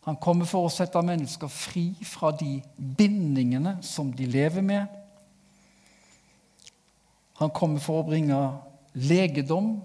Han 0.06 0.18
kommer 0.22 0.48
for 0.50 0.66
å 0.66 0.74
sette 0.74 1.02
mennesker 1.02 1.50
fri 1.50 1.92
fra 2.06 2.32
de 2.34 2.60
bindingene 2.78 3.78
som 3.86 4.12
de 4.14 4.26
lever 4.30 4.66
med. 4.66 4.90
Han 7.42 7.52
kommer 7.54 7.84
for 7.84 8.02
å 8.02 8.08
bringe 8.08 8.38
legedom. 8.96 9.76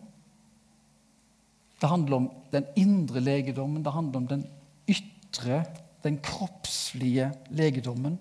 Det 1.80 1.88
handler 1.88 2.16
om 2.16 2.30
den 2.52 2.66
indre 2.78 3.20
legedommen, 3.24 3.82
det 3.84 3.94
handler 3.94 4.20
om 4.20 4.28
den 4.30 4.44
ytre, 4.88 5.62
den 6.04 6.20
kroppslige 6.24 7.30
legedommen. 7.48 8.18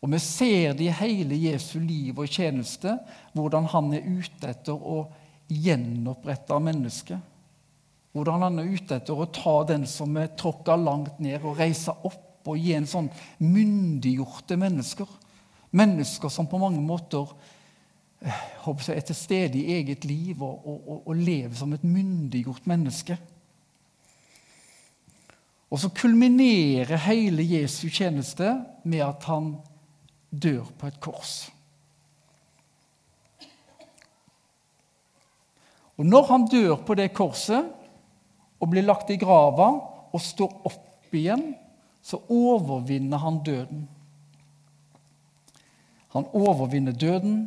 Og 0.00 0.10
vi 0.14 0.20
ser 0.22 0.74
det 0.74 0.86
i 0.86 0.98
hele 1.00 1.38
Jesu 1.38 1.78
liv 1.82 2.18
og 2.18 2.30
tjeneste, 2.30 2.96
hvordan 3.34 3.66
han 3.70 3.92
er 3.94 4.06
ute 4.06 4.54
etter 4.54 4.74
å 4.74 5.04
gjenopprette 5.50 6.56
mennesket. 6.62 7.29
Hvordan 8.12 8.42
han 8.42 8.58
er 8.58 8.72
ute 8.74 8.98
etter 8.98 9.14
å 9.14 9.28
ta 9.30 9.54
den 9.68 9.86
som 9.86 10.16
er 10.18 10.32
tråkka 10.38 10.74
langt 10.78 11.20
ned, 11.22 11.44
og 11.44 11.58
reise 11.60 11.94
opp 11.94 12.48
og 12.48 12.58
gi 12.58 12.72
en 12.74 12.88
sånn 12.88 13.10
myndiggjorte 13.44 14.56
mennesker. 14.58 15.08
Mennesker 15.76 16.32
som 16.32 16.48
på 16.50 16.58
mange 16.58 16.80
måter 16.82 17.30
håper 18.64 18.90
jeg, 18.90 18.96
er 18.96 19.06
til 19.06 19.16
stede 19.16 19.60
i 19.60 19.76
eget 19.78 20.04
liv 20.08 20.42
og, 20.42 20.64
og, 20.64 20.80
og, 20.80 21.02
og 21.12 21.20
lever 21.20 21.54
som 21.56 21.72
et 21.76 21.86
myndiggjort 21.86 22.66
menneske. 22.68 23.16
Og 25.70 25.78
så 25.78 25.92
kulminerer 25.94 26.98
hele 27.06 27.46
Jesu 27.46 27.86
tjeneste 27.88 28.56
med 28.82 29.04
at 29.06 29.26
han 29.30 29.54
dør 30.30 30.66
på 30.78 30.90
et 30.90 30.98
kors. 31.02 31.34
Og 36.00 36.06
når 36.08 36.26
han 36.32 36.48
dør 36.50 36.80
på 36.86 36.96
det 36.98 37.12
korset, 37.14 37.68
og 38.60 38.70
blir 38.70 38.84
lagt 38.84 39.10
i 39.12 39.18
grava 39.20 39.70
og 40.10 40.22
står 40.22 40.52
opp 40.68 41.16
igjen, 41.16 41.54
så 42.02 42.20
overvinner 42.32 43.20
han 43.20 43.40
døden. 43.44 43.88
Han 46.14 46.26
overvinner 46.34 46.92
døden. 46.92 47.42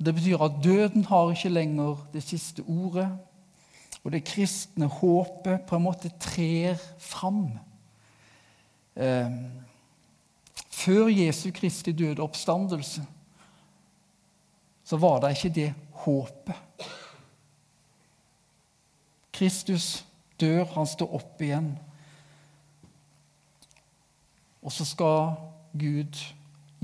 Det 0.00 0.14
betyr 0.16 0.42
at 0.42 0.60
døden 0.64 1.04
har 1.04 1.32
ikke 1.32 1.52
lenger 1.52 1.98
det 2.12 2.22
siste 2.24 2.64
ordet. 2.66 3.08
Og 4.04 4.14
det 4.14 4.24
kristne 4.24 4.88
håpet 4.88 5.66
på 5.68 5.76
en 5.76 5.84
måte 5.84 6.12
trer 6.22 6.80
fram. 6.98 7.50
Eh, 8.96 9.34
før 10.70 11.10
Jesu 11.12 11.50
Kristi 11.52 11.92
døde 11.92 12.22
oppstandelse 12.24 13.04
så 14.90 14.98
var 14.98 15.20
det 15.22 15.36
ikke 15.36 15.54
det 15.54 15.68
håpet. 16.02 16.56
Kristus 19.40 20.02
dør, 20.36 20.66
han 20.74 20.84
står 20.84 21.14
opp 21.16 21.40
igjen. 21.40 21.70
Og 24.60 24.74
så 24.74 24.84
skal 24.84 25.30
Gud 25.80 26.18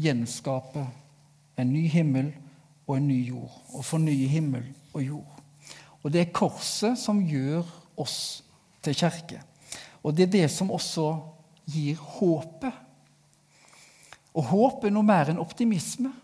gjenskape 0.00 0.86
en 1.60 1.68
ny 1.68 1.82
himmel 1.92 2.30
og 2.86 2.94
en 2.96 3.10
ny 3.10 3.18
jord. 3.28 3.58
Og 3.76 3.84
fornye 3.84 4.30
himmel 4.32 4.64
og 4.94 5.04
jord. 5.04 5.42
Og 6.00 6.14
det 6.14 6.22
er 6.22 6.32
korset 6.32 6.96
som 6.96 7.20
gjør 7.28 7.66
oss 8.00 8.40
til 8.80 8.96
kirke. 8.96 9.42
Og 10.00 10.16
det 10.16 10.30
er 10.30 10.34
det 10.38 10.46
som 10.54 10.72
også 10.72 11.10
gir 11.68 12.00
håpet. 12.00 12.72
Og 14.32 14.48
håp 14.48 14.88
er 14.88 14.96
noe 14.96 15.04
mer 15.04 15.28
enn 15.28 15.42
optimisme. 15.44 16.14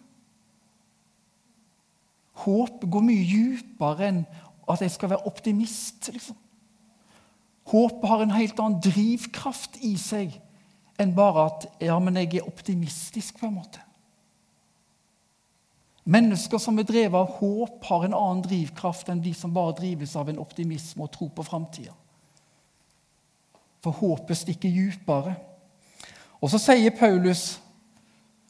Håp 2.46 2.88
går 2.88 3.04
mye 3.04 3.28
dypere 3.28 4.08
enn 4.08 4.24
at 4.70 4.80
jeg 4.80 4.90
skal 4.90 5.10
være 5.10 5.26
optimist. 5.26 6.10
liksom. 6.12 6.36
Håpet 7.64 8.08
har 8.08 8.22
en 8.22 8.34
helt 8.34 8.60
annen 8.60 8.80
drivkraft 8.82 9.78
i 9.82 9.94
seg 10.00 10.34
enn 11.00 11.14
bare 11.16 11.46
at 11.48 11.66
ja, 11.82 11.96
men 11.98 12.16
jeg 12.20 12.36
er 12.36 12.48
optimistisk. 12.48 13.38
på 13.38 13.46
en 13.46 13.54
måte. 13.54 13.80
Mennesker 16.04 16.58
som 16.58 16.78
er 16.78 16.86
drevet 16.86 17.14
av 17.14 17.36
håp, 17.38 17.84
har 17.84 18.04
en 18.04 18.14
annen 18.14 18.42
drivkraft 18.42 19.08
enn 19.08 19.22
de 19.22 19.34
som 19.34 19.54
bare 19.54 19.76
drives 19.78 20.16
av 20.18 20.28
en 20.28 20.40
optimisme 20.42 21.04
og 21.04 21.12
tro 21.14 21.28
på 21.28 21.44
framtida. 21.46 21.94
For 23.82 23.94
håpet 23.94 24.38
stikker 24.38 24.70
dypere. 24.70 25.36
Og 26.42 26.50
så 26.50 26.58
sier 26.58 26.94
Paulus, 26.98 27.60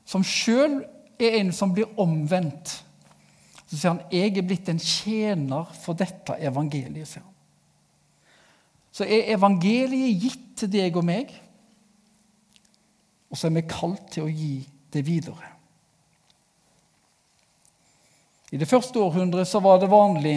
som 0.04 0.24
sjøl 0.24 0.80
er 1.20 1.38
en 1.40 1.52
som 1.52 1.72
blir 1.76 1.92
omvendt. 2.00 2.80
Så 3.72 3.78
sier 3.78 3.94
han 3.94 4.02
jeg 4.12 4.34
er 4.36 4.44
blitt 4.44 4.68
en 4.68 4.80
tjener 4.82 5.70
for 5.80 5.96
dette 5.96 6.36
evangeliet. 6.36 7.08
sier 7.08 7.24
han. 7.24 7.30
Så 8.92 9.06
er 9.08 9.30
evangeliet 9.32 10.20
gitt 10.20 10.50
til 10.60 10.68
deg 10.74 10.98
og 11.00 11.06
meg, 11.08 11.32
og 13.32 13.40
så 13.40 13.48
er 13.48 13.54
vi 13.56 13.62
kalt 13.64 14.10
til 14.12 14.26
å 14.26 14.32
gi 14.32 14.58
det 14.92 15.00
videre. 15.06 15.48
I 18.52 18.60
det 18.60 18.68
første 18.68 19.00
århundret 19.00 19.48
så 19.48 19.62
var 19.64 19.80
det 19.80 19.88
vanlig 19.88 20.36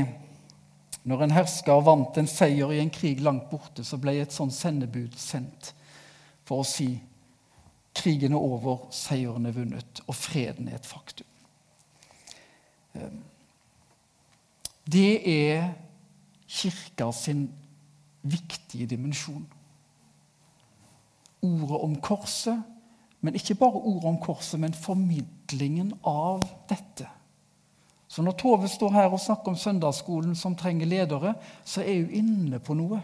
når 1.04 1.26
en 1.26 1.36
hersker 1.36 1.84
vant 1.84 2.16
en 2.18 2.32
seier 2.32 2.72
i 2.72 2.80
en 2.80 2.90
krig 2.90 3.20
langt 3.20 3.50
borte, 3.52 3.84
så 3.84 4.00
ble 4.00 4.16
et 4.22 4.32
sånt 4.32 4.56
sendebud 4.56 5.20
sendt 5.20 5.74
for 6.48 6.64
å 6.64 6.70
si 6.70 6.94
krigen 7.96 8.32
er 8.32 8.48
over, 8.48 8.88
seieren 8.96 9.52
er 9.52 9.60
vunnet, 9.60 10.00
og 10.08 10.16
freden 10.16 10.72
er 10.72 10.80
et 10.80 10.88
faktum. 10.88 11.28
Ehm, 12.96 13.22
det 14.86 15.22
er 15.30 15.74
kirka 16.48 17.12
sin 17.12 17.50
viktige 18.22 18.88
dimensjon. 18.88 19.48
Ordet 21.42 21.82
om 21.82 21.96
korset, 22.02 22.64
men 23.22 23.36
ikke 23.36 23.56
bare 23.56 23.82
ordet 23.82 24.10
om 24.10 24.18
korset, 24.22 24.60
men 24.60 24.74
formidlingen 24.74 25.94
av 26.06 26.46
dette. 26.70 27.08
Så 28.08 28.22
når 28.22 28.38
Tove 28.40 28.68
står 28.70 28.94
her 28.94 29.10
og 29.12 29.20
snakker 29.20 29.52
om 29.52 29.58
søndagsskolen 29.58 30.36
som 30.36 30.56
trenger 30.56 30.88
ledere, 30.88 31.34
så 31.66 31.82
er 31.82 32.06
hun 32.06 32.14
inne 32.14 32.60
på 32.60 32.78
noe. 32.78 33.02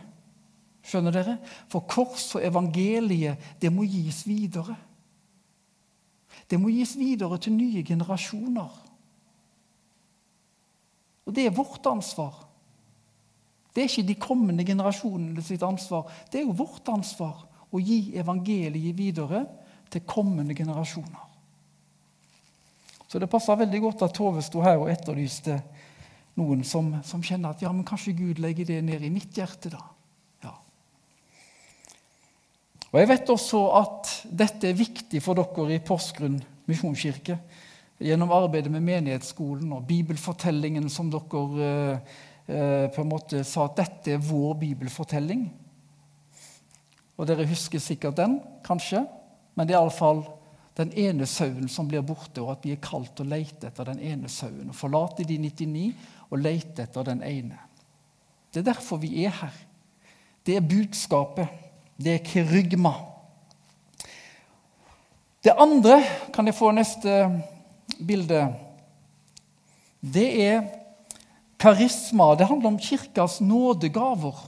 Skjønner 0.86 1.13
dere? 1.13 1.36
For 1.69 1.86
kors 1.89 2.29
og 2.38 2.45
evangeliet, 2.45 3.41
det 3.62 3.74
må 3.74 3.86
gis 3.89 4.24
videre. 4.27 4.77
Det 6.50 6.60
må 6.60 6.71
gis 6.74 6.95
videre 6.98 7.38
til 7.41 7.53
nye 7.57 7.83
generasjoner. 7.86 8.90
Og 11.31 11.35
det 11.35 11.45
er 11.47 11.53
vårt 11.55 11.85
ansvar. 11.88 12.33
Det 13.71 13.79
er 13.79 13.88
ikke 13.88 14.03
de 14.09 14.15
kommende 14.19 14.65
generasjonene 14.67 15.39
sitt 15.39 15.61
ansvar. 15.63 16.09
Det 16.27 16.41
er 16.41 16.43
jo 16.43 16.57
vårt 16.59 16.89
ansvar 16.91 17.45
å 17.71 17.79
gi 17.79 18.17
evangeliet 18.19 18.97
videre 18.97 19.45
til 19.88 20.03
kommende 20.03 20.51
generasjoner. 20.57 21.29
Så 23.07 23.19
det 23.19 23.31
passer 23.31 23.61
veldig 23.63 23.79
godt 23.85 24.03
at 24.03 24.13
Tove 24.15 24.43
sto 24.43 24.59
her 24.63 24.75
og 24.81 24.91
etterlyste 24.91 25.55
noen 26.35 26.67
som, 26.67 26.97
som, 27.07 27.23
kjenner 27.23 27.55
at 27.55 27.63
ja, 27.63 27.71
men 27.71 27.88
kanskje 27.88 28.17
Gud 28.19 28.43
legger 28.43 28.67
det 28.67 28.81
ned 28.83 29.07
i 29.07 29.13
mitt 29.13 29.31
hjerte. 29.31 29.71
da. 29.71 29.79
Ja. 30.43 30.53
Og 32.91 33.00
Jeg 33.00 33.13
vet 33.15 33.35
også 33.39 33.65
at 33.79 34.15
dette 34.27 34.67
er 34.67 34.79
viktig 34.83 35.23
for 35.23 35.39
dere 35.39 35.79
i 35.79 35.83
Porsgrunn 35.83 36.41
misjonskirke. 36.67 37.39
Gjennom 38.01 38.31
arbeidet 38.34 38.72
med 38.74 38.81
menighetsskolen 38.81 39.70
og 39.75 39.86
bibelfortellingen 39.86 40.88
som 40.89 41.12
dere 41.13 41.67
eh, 42.50 42.88
på 42.89 43.03
en 43.03 43.12
måte 43.12 43.43
sa 43.46 43.67
at 43.67 43.77
dette 43.77 44.15
er 44.15 44.24
vår 44.25 44.55
bibelfortelling. 44.63 45.43
Og 47.22 47.27
dere 47.29 47.46
husker 47.46 47.84
sikkert 47.84 48.17
den, 48.17 48.39
kanskje, 48.65 49.03
men 49.53 49.70
det 49.70 49.75
er 49.75 49.84
iallfall 49.84 50.24
den 50.79 50.96
ene 50.98 51.27
sauen 51.29 51.70
som 51.70 51.86
blir 51.91 52.01
borte, 52.01 52.41
og 52.41 52.55
at 52.55 52.65
vi 52.65 52.74
er 52.74 52.81
kalt 52.81 53.22
å 53.22 53.27
lete 53.27 53.70
etter 53.70 53.91
den 53.91 54.01
ene 54.01 54.31
sauen. 54.31 54.72
og 54.72 54.79
Forlate 54.79 55.27
de 55.27 55.38
99 55.38 55.86
og 56.31 56.41
lete 56.41 56.88
etter 56.88 57.05
den 57.12 57.22
ene. 57.27 57.60
Det 58.50 58.63
er 58.63 58.72
derfor 58.72 58.98
vi 59.03 59.13
er 59.27 59.36
her. 59.43 59.63
Det 60.41 60.58
er 60.58 60.65
budskapet. 60.65 61.53
Det 62.01 62.17
er 62.17 62.25
kerygma. 62.25 62.96
Det 65.43 65.53
andre, 65.53 66.01
kan 66.34 66.50
jeg 66.50 66.58
få 66.58 66.72
neste 66.74 67.13
bilde, 68.08 68.46
det 70.01 70.29
er 70.46 70.62
Karisma 71.62 72.34
det 72.36 72.48
handler 72.50 72.72
om 72.72 72.79
kirkas 72.81 73.42
nådegaver. 73.42 74.48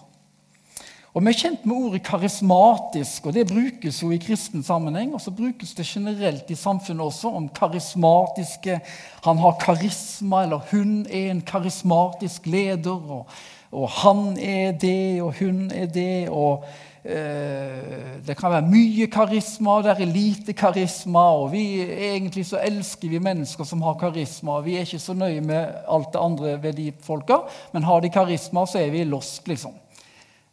Og 1.14 1.22
Vi 1.22 1.30
er 1.30 1.38
kjent 1.38 1.66
med 1.70 1.78
ordet 1.78 2.02
karismatisk, 2.08 3.28
og 3.30 3.36
det 3.36 3.46
brukes 3.46 4.00
jo 4.02 4.10
i 4.12 4.18
kristen 4.18 4.64
sammenheng. 4.66 5.12
Og 5.14 5.22
så 5.22 5.32
brukes 5.32 5.76
det 5.78 5.86
generelt 5.86 6.50
i 6.50 6.56
samfunnet 6.58 7.06
også 7.06 7.30
om 7.30 7.50
karismatiske 7.50 8.80
Han 9.24 9.38
har 9.38 9.60
karisma, 9.62 10.44
eller 10.44 10.66
hun 10.72 11.06
er 11.06 11.32
en 11.32 11.42
karismatisk 11.42 12.48
leder. 12.48 13.12
Og, 13.12 13.28
og 13.72 13.90
han 13.90 14.40
er 14.40 14.72
det, 14.72 15.22
og 15.22 15.34
hun 15.40 15.72
er 15.72 15.86
det. 15.86 16.30
og 16.30 16.66
det 17.04 18.36
kan 18.40 18.54
være 18.54 18.64
mye 18.72 19.10
karisma, 19.12 19.74
det 19.84 19.92
er 19.92 20.08
lite 20.08 20.54
karisma. 20.56 21.26
og 21.42 21.50
vi, 21.52 21.84
Egentlig 21.84 22.46
så 22.48 22.62
elsker 22.64 23.12
vi 23.12 23.20
mennesker 23.20 23.68
som 23.68 23.84
har 23.84 23.98
karisma. 24.00 24.62
Vi 24.64 24.78
er 24.78 24.88
ikke 24.88 25.02
så 25.04 25.16
nøye 25.18 25.42
med 25.44 25.84
alt 25.84 26.14
det 26.14 26.22
andre 26.24 26.54
ved 26.64 26.80
de 26.80 26.94
folka, 27.04 27.42
men 27.74 27.84
har 27.84 28.00
de 28.02 28.14
karisma, 28.14 28.64
så 28.66 28.80
er 28.80 28.96
vi 28.96 29.04
lost, 29.04 29.44
liksom. 29.52 29.76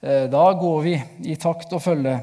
Eh, 0.03 0.27
da 0.33 0.53
går 0.53 0.81
vi 0.81 0.95
i 1.29 1.37
takt 1.37 1.73
og 1.77 1.83
følge. 1.85 2.19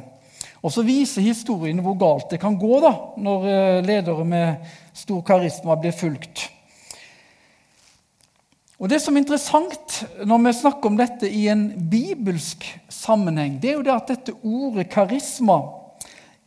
Og 0.65 0.73
så 0.73 0.81
viser 0.85 1.21
historien 1.21 1.79
hvor 1.85 1.97
galt 1.99 2.31
det 2.33 2.41
kan 2.41 2.57
gå 2.57 2.79
da, 2.81 2.93
når 3.21 3.49
eh, 3.51 3.81
ledere 3.85 4.25
med 4.25 4.69
stor 4.97 5.21
karisma 5.25 5.77
blir 5.77 5.93
fulgt. 5.93 6.47
Og 8.77 8.89
Det 8.89 8.99
som 9.01 9.15
er 9.15 9.23
interessant 9.23 9.99
når 10.29 10.43
vi 10.43 10.53
snakker 10.59 10.91
om 10.91 10.97
dette 10.99 11.29
i 11.33 11.47
en 11.49 11.71
bibelsk 11.89 12.65
sammenheng, 12.93 13.57
det 13.61 13.71
er 13.71 13.79
jo 13.79 13.85
det 13.87 13.95
at 13.95 14.11
dette 14.11 14.35
ordet 14.45 14.85
karisma 14.93 15.57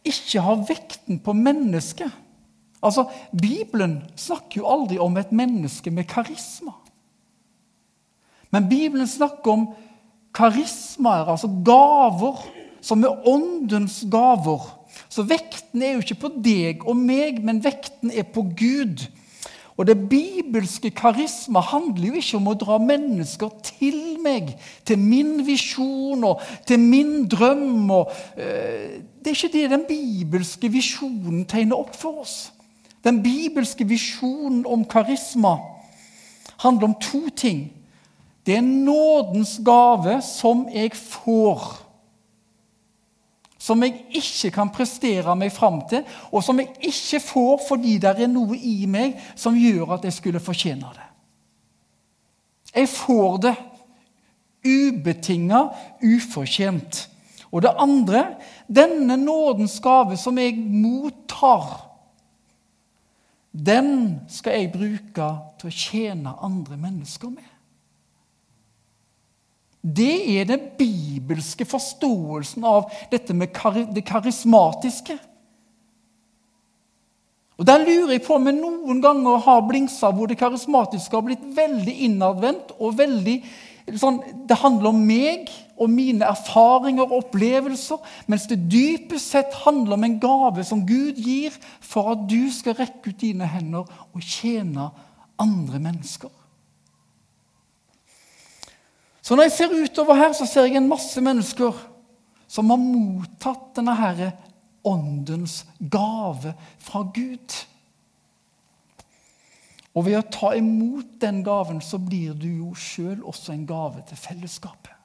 ikke 0.07 0.43
har 0.45 0.63
vekten 0.69 1.19
på 1.21 1.35
mennesket. 1.37 2.11
Altså, 2.81 3.09
Bibelen 3.35 3.99
snakker 4.17 4.63
jo 4.63 4.71
aldri 4.71 5.01
om 5.03 5.19
et 5.21 5.33
menneske 5.37 5.91
med 5.93 6.09
karisma. 6.09 6.73
Men 8.51 8.71
Bibelen 8.71 9.11
snakker 9.11 9.53
om 9.53 9.67
karismaer, 10.35 11.29
altså 11.29 11.51
gaver, 11.67 12.41
som 12.81 13.03
er 13.05 13.29
åndens 13.29 14.01
gaver. 14.11 14.65
Så 15.11 15.27
vekten 15.27 15.83
er 15.83 15.97
jo 15.97 16.05
ikke 16.05 16.23
på 16.25 16.33
deg 16.43 16.87
og 16.89 16.97
meg, 16.99 17.43
men 17.45 17.61
vekten 17.63 18.15
er 18.15 18.27
på 18.27 18.47
Gud. 18.57 19.05
Og 19.81 19.87
det 19.89 19.97
bibelske 20.11 20.91
karisma 20.93 21.63
handler 21.65 22.11
jo 22.11 22.21
ikke 22.21 22.37
om 22.37 22.49
å 22.53 22.57
dra 22.61 22.77
mennesker 22.85 23.49
til 23.65 24.19
meg, 24.21 24.51
til 24.85 25.01
min 25.01 25.39
visjon 25.47 26.27
og 26.29 26.43
til 26.69 26.83
min 26.85 27.23
drøm. 27.33 27.89
Og, 27.89 28.13
uh, 28.37 29.01
det 29.01 29.33
er 29.33 29.39
ikke 29.39 29.53
det 29.55 29.71
den 29.73 29.87
bibelske 29.89 30.69
visjonen 30.69 31.47
tegner 31.49 31.81
opp 31.81 31.97
for 31.97 32.21
oss. 32.27 32.51
Den 33.01 33.23
bibelske 33.25 33.87
visjonen 33.89 34.67
om 34.69 34.85
karisma 34.85 35.57
handler 36.61 36.91
om 36.91 36.99
to 37.01 37.31
ting. 37.33 37.71
Det 38.45 38.59
er 38.59 38.67
nådens 38.67 39.57
gave 39.65 40.21
som 40.21 40.67
jeg 40.69 40.93
får 40.93 41.87
som 43.61 43.83
jeg 43.85 44.07
ikke 44.17 44.51
kan 44.55 44.71
prestere 44.73 45.35
meg 45.37 45.53
fram 45.53 45.83
til, 45.91 46.07
og 46.33 46.45
som 46.45 46.59
jeg 46.63 46.73
ikke 46.89 47.21
får 47.21 47.67
fordi 47.69 47.99
det 48.01 48.15
er 48.17 48.31
noe 48.33 48.57
i 48.57 48.87
meg 48.89 49.19
som 49.37 49.59
gjør 49.59 49.99
at 49.99 50.07
jeg 50.09 50.17
skulle 50.17 50.41
fortjene 50.41 50.89
det. 50.97 51.07
Jeg 52.71 52.89
får 52.89 53.39
det 53.45 53.55
ubetinga, 54.65 55.65
ufortjent. 56.03 57.07
Og 57.51 57.65
det 57.65 57.73
andre 57.83 58.25
denne 58.71 59.17
nådens 59.19 59.81
gave 59.83 60.17
som 60.17 60.39
jeg 60.39 60.57
mottar, 60.57 61.87
den 63.51 64.21
skal 64.31 64.61
jeg 64.61 64.73
bruke 64.73 65.31
til 65.59 65.69
å 65.69 65.75
tjene 65.75 66.37
andre 66.47 66.79
mennesker 66.79 67.33
med. 67.33 67.49
Det 69.81 70.41
er 70.41 70.45
den 70.45 70.67
bibelske 70.77 71.65
forståelsen 71.65 72.65
av 72.69 72.91
dette 73.11 73.35
med 73.37 73.55
det 73.95 74.05
karismatiske. 74.05 75.17
Og 77.61 77.67
Der 77.67 77.79
lurer 77.85 78.13
jeg 78.13 78.23
på 78.25 78.35
om 78.37 78.47
vi 78.49 78.53
noen 78.57 79.03
ganger 79.05 79.41
har 79.45 79.67
blingsa 79.69 80.09
hvor 80.17 80.29
det 80.29 80.39
karismatiske 80.41 81.17
har 81.17 81.25
blitt 81.25 81.43
veldig 81.57 81.97
innadvendt. 82.07 82.73
og 82.79 82.97
sånn, 83.97 84.21
Det 84.49 84.57
handler 84.57 84.89
om 84.89 85.07
meg 85.07 85.51
og 85.77 85.91
mine 85.91 86.25
erfaringer 86.25 87.05
og 87.05 87.25
opplevelser, 87.25 87.99
mens 88.27 88.47
det 88.47 88.71
dypest 88.71 89.31
sett 89.31 89.55
handler 89.65 89.97
om 89.97 90.05
en 90.05 90.19
gave 90.21 90.65
som 90.65 90.87
Gud 90.87 91.17
gir 91.17 91.53
for 91.81 92.13
at 92.13 92.29
du 92.29 92.51
skal 92.51 92.75
rekke 92.75 93.11
ut 93.11 93.21
dine 93.21 93.47
hender 93.47 93.85
og 94.15 94.21
tjene 94.21 94.91
andre 95.39 95.79
mennesker. 95.79 96.31
Så 99.31 99.37
når 99.39 99.47
jeg 99.47 99.53
ser 99.55 99.75
utover 99.85 100.17
her, 100.19 100.33
så 100.35 100.43
ser 100.43 100.65
jeg 100.67 100.81
en 100.81 100.89
masse 100.91 101.21
mennesker 101.23 101.77
som 102.51 102.73
har 102.73 102.81
mottatt 102.83 103.77
denne 103.77 103.93
herre 103.95 104.33
åndens 104.83 105.61
gave 105.79 106.51
fra 106.83 107.05
Gud. 107.15 107.55
Og 109.95 110.09
ved 110.09 110.19
å 110.19 110.25
ta 110.35 110.51
imot 110.59 111.13
den 111.23 111.45
gaven, 111.47 111.79
så 111.79 112.01
blir 112.03 112.35
du 112.35 112.49
jo 112.49 112.73
sjøl 112.75 113.23
også 113.23 113.55
en 113.55 113.63
gave 113.71 114.03
til 114.11 114.19
fellesskapet. 114.19 114.99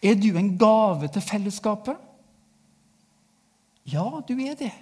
Er 0.00 0.16
du 0.16 0.30
en 0.40 0.54
gave 0.56 1.12
til 1.12 1.28
fellesskapet? 1.28 2.00
Ja, 3.92 4.08
du 4.24 4.32
er 4.40 4.56
det. 4.64 4.72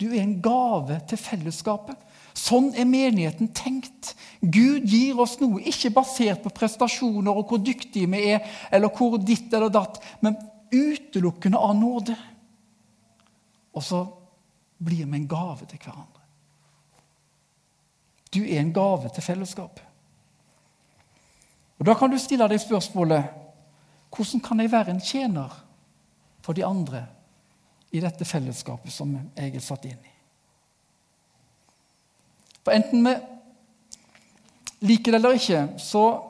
Du 0.00 0.08
er 0.14 0.22
en 0.22 0.38
gave 0.40 0.96
til 1.12 1.20
fellesskapet. 1.20 2.08
Sånn 2.36 2.70
er 2.78 2.88
menigheten 2.88 3.50
tenkt. 3.56 4.14
Gud 4.40 4.86
gir 4.88 5.18
oss 5.20 5.36
noe, 5.40 5.60
ikke 5.60 5.92
basert 5.94 6.42
på 6.44 6.52
prestasjoner 6.54 7.34
og 7.34 7.50
hvor 7.50 7.60
dyktige 7.64 8.08
vi 8.10 8.22
er, 8.32 8.46
eller 8.72 8.92
hvor 8.94 9.18
ditt 9.18 9.52
eller 9.52 9.72
datt, 9.72 10.00
men 10.24 10.38
utelukkende 10.70 11.58
av 11.58 11.74
nåde. 11.76 12.16
Og 13.74 13.84
så 13.84 14.04
blir 14.80 15.04
vi 15.04 15.20
en 15.20 15.28
gave 15.28 15.66
til 15.68 15.78
hverandre. 15.82 16.24
Du 18.30 18.42
er 18.44 18.60
en 18.60 18.72
gave 18.72 19.10
til 19.14 19.26
fellesskapet. 19.26 19.84
Og 21.80 21.86
Da 21.86 21.94
kan 21.94 22.10
du 22.10 22.18
stille 22.18 22.48
deg 22.48 22.60
spørsmålet 22.60 23.36
hvordan 24.10 24.40
kan 24.42 24.60
jeg 24.60 24.72
være 24.72 24.90
en 24.90 25.00
tjener 25.00 25.52
for 26.42 26.52
de 26.52 26.64
andre 26.66 27.06
i 27.92 28.00
dette 28.02 28.24
fellesskapet 28.24 28.92
som 28.92 29.14
jeg 29.36 29.54
er 29.54 29.64
satt 29.64 29.86
inn 29.86 29.98
i? 29.98 30.14
For 32.64 32.76
enten 32.76 33.06
vi 33.06 33.14
liker 34.90 35.12
det 35.12 35.20
eller 35.20 35.38
ikke, 35.38 35.68
så 35.78 36.26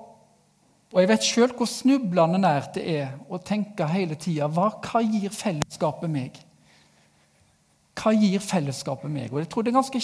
Og 0.90 0.98
jeg 0.98 1.06
vet 1.06 1.22
sjøl 1.22 1.52
hvor 1.54 1.68
snublende 1.70 2.40
nært 2.42 2.72
det 2.74 2.82
er 2.90 3.10
å 3.30 3.38
tenke 3.38 3.86
hele 3.86 4.16
tida 4.18 4.48
hva, 4.50 4.72
hva 4.82 4.98
gir 5.06 5.30
fellesskapet 5.30 6.10
meg? 6.10 6.40
Hva 8.00 8.10
gir 8.16 8.42
fellesskapet 8.42 9.12
meg? 9.12 9.30
Og 9.30 9.38
jeg 9.38 9.50
tror 9.52 9.62
Det 9.62 9.70
er 9.70 9.76
ganske 9.78 10.00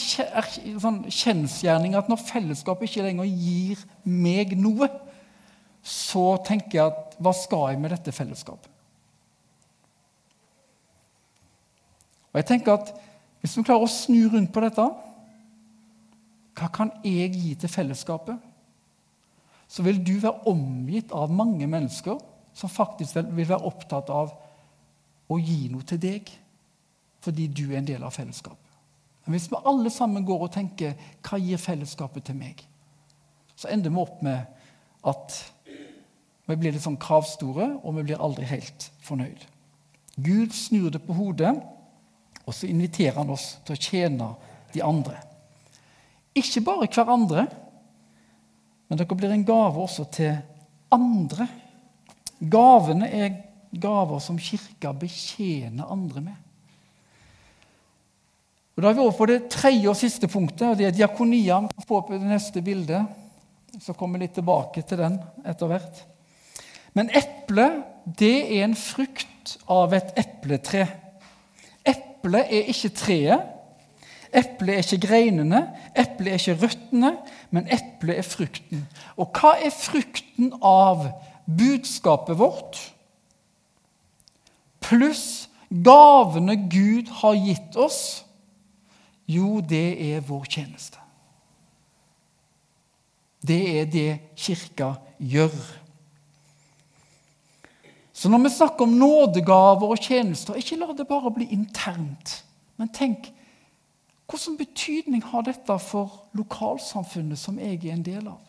sånn 0.84 1.00
kjensgjerning 1.10 1.96
at 1.98 2.06
når 2.12 2.22
fellesskapet 2.22 2.86
ikke 2.86 3.06
lenger 3.08 3.26
gir 3.26 3.82
meg 4.04 4.54
noe, 4.60 4.86
så 5.82 6.36
tenker 6.46 6.78
jeg 6.78 6.92
at 6.92 7.18
hva 7.18 7.34
skal 7.34 7.72
jeg 7.72 7.82
med 7.82 7.94
dette 7.94 8.14
fellesskapet? 8.14 8.70
Og 12.30 12.40
jeg 12.42 12.48
tenker 12.52 12.78
at 12.78 12.94
Hvis 13.40 13.54
vi 13.58 13.62
klarer 13.66 13.84
å 13.86 13.90
snu 13.90 14.30
rundt 14.32 14.50
på 14.54 14.62
dette 14.64 14.86
Hva 16.56 16.70
kan 16.72 16.92
jeg 17.04 17.34
gi 17.34 17.54
til 17.60 17.68
fellesskapet? 17.70 18.38
Så 19.68 19.82
vil 19.82 19.98
du 20.00 20.14
være 20.22 20.46
omgitt 20.48 21.12
av 21.12 21.32
mange 21.32 21.66
mennesker 21.68 22.20
som 22.56 22.72
faktisk 22.72 23.18
vil 23.20 23.48
være 23.48 23.66
opptatt 23.68 24.10
av 24.14 24.32
å 25.28 25.38
gi 25.42 25.66
noe 25.72 25.84
til 25.86 26.00
deg 26.00 26.30
fordi 27.26 27.48
du 27.50 27.64
er 27.72 27.80
en 27.80 27.88
del 27.88 28.04
av 28.06 28.14
fellesskapet. 28.14 28.62
Men 29.26 29.34
hvis 29.34 29.48
vi 29.50 29.58
alle 29.66 29.90
sammen 29.90 30.24
går 30.24 30.42
og 30.46 30.52
tenker 30.54 30.94
'Hva 31.22 31.38
gir 31.38 31.58
fellesskapet 31.58 32.24
til 32.24 32.36
meg?' 32.36 32.62
så 33.56 33.68
ender 33.68 33.90
vi 33.90 33.96
opp 33.96 34.22
med 34.22 34.46
at 35.04 35.52
vi 36.46 36.56
blir 36.56 36.72
litt 36.72 36.82
sånn 36.82 37.00
kravstore, 37.00 37.80
og 37.82 37.96
vi 37.96 38.02
blir 38.02 38.22
aldri 38.22 38.44
helt 38.44 38.90
fornøyd. 39.02 39.46
Gud 40.16 40.54
snur 40.54 40.90
det 40.90 41.02
på 41.02 41.12
hodet, 41.12 41.56
og 42.46 42.54
så 42.54 42.68
inviterer 42.70 43.18
han 43.18 43.30
oss 43.30 43.58
til 43.64 43.74
å 43.74 43.80
tjene 43.80 44.28
de 44.72 44.82
andre. 44.82 45.18
Ikke 46.36 46.62
bare 46.66 46.88
hverandre, 46.92 47.46
men 48.86 48.98
dere 49.00 49.18
blir 49.18 49.32
en 49.34 49.46
gave 49.46 49.82
også 49.82 50.04
til 50.14 50.36
andre. 50.92 51.48
Gavene 52.38 53.08
er 53.08 53.38
gaver 53.80 54.20
som 54.22 54.38
kirka 54.38 54.92
betjener 54.96 55.88
andre 55.90 56.22
med. 56.28 56.42
Og 58.76 58.82
Da 58.82 58.90
er 58.90 58.94
vi 58.94 59.00
over 59.00 59.16
på 59.16 59.26
det 59.30 59.48
tredje 59.48 59.88
og 59.88 59.96
siste 59.96 60.28
punktet, 60.28 60.68
og 60.68 60.76
det 60.76 60.86
er 60.86 60.92
diakonia. 60.92 61.62
Få 61.88 62.02
opp 62.02 62.12
det 62.12 62.20
neste 62.20 62.60
bildet, 62.60 63.08
så 63.80 63.94
kommer 63.96 64.18
vi 64.18 64.26
litt 64.26 64.36
tilbake 64.36 64.84
til 64.84 65.00
den 65.00 65.16
etter 65.48 65.70
hvert. 65.70 66.02
Men 66.92 67.08
eplet, 67.16 67.82
det 68.04 68.36
er 68.58 68.66
en 68.66 68.76
frukt 68.76 69.56
av 69.72 69.94
et 69.96 70.12
epletre. 70.20 70.84
Eplet 71.88 72.52
er 72.52 72.68
ikke 72.72 72.92
treet. 73.00 73.55
Eplet 74.34 74.74
er 74.74 74.82
ikke 74.84 75.06
greinene, 75.06 75.62
eplet 75.94 76.32
er 76.32 76.40
ikke 76.40 76.58
røttene, 76.64 77.12
men 77.54 77.68
eplet 77.72 78.18
er 78.20 78.26
frukten. 78.26 78.84
Og 79.16 79.30
hva 79.36 79.54
er 79.62 79.74
frukten 79.74 80.52
av 80.60 81.08
budskapet 81.46 82.38
vårt? 82.38 82.80
Pluss 84.82 85.48
gavene 85.70 86.56
Gud 86.70 87.10
har 87.22 87.38
gitt 87.38 87.78
oss? 87.78 88.00
Jo, 89.26 89.60
det 89.60 90.14
er 90.14 90.22
vår 90.26 90.46
tjeneste. 90.46 91.02
Det 93.46 93.62
er 93.80 93.90
det 93.90 94.10
Kirka 94.38 94.94
gjør. 95.18 95.54
Så 98.16 98.30
når 98.32 98.46
vi 98.46 98.50
snakker 98.54 98.86
om 98.86 98.94
nådegaver 98.96 99.92
og 99.92 100.00
tjenester, 100.00 100.56
ikke 100.56 100.78
la 100.80 100.94
det 100.96 101.08
bare 101.08 101.30
bli 101.34 101.50
internt. 101.52 102.40
Men 102.80 102.88
tenk 102.88 103.28
hvilken 104.26 104.56
betydning 104.58 105.22
har 105.22 105.46
dette 105.46 105.78
for 105.78 106.26
lokalsamfunnet 106.34 107.38
som 107.38 107.58
jeg 107.62 107.78
er 107.84 107.94
en 107.94 108.06
del 108.06 108.26
av? 108.28 108.40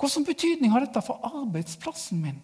Hvilken 0.00 0.26
betydning 0.26 0.72
har 0.74 0.84
dette 0.84 1.02
for 1.04 1.24
arbeidsplassen 1.24 2.20
min? 2.20 2.40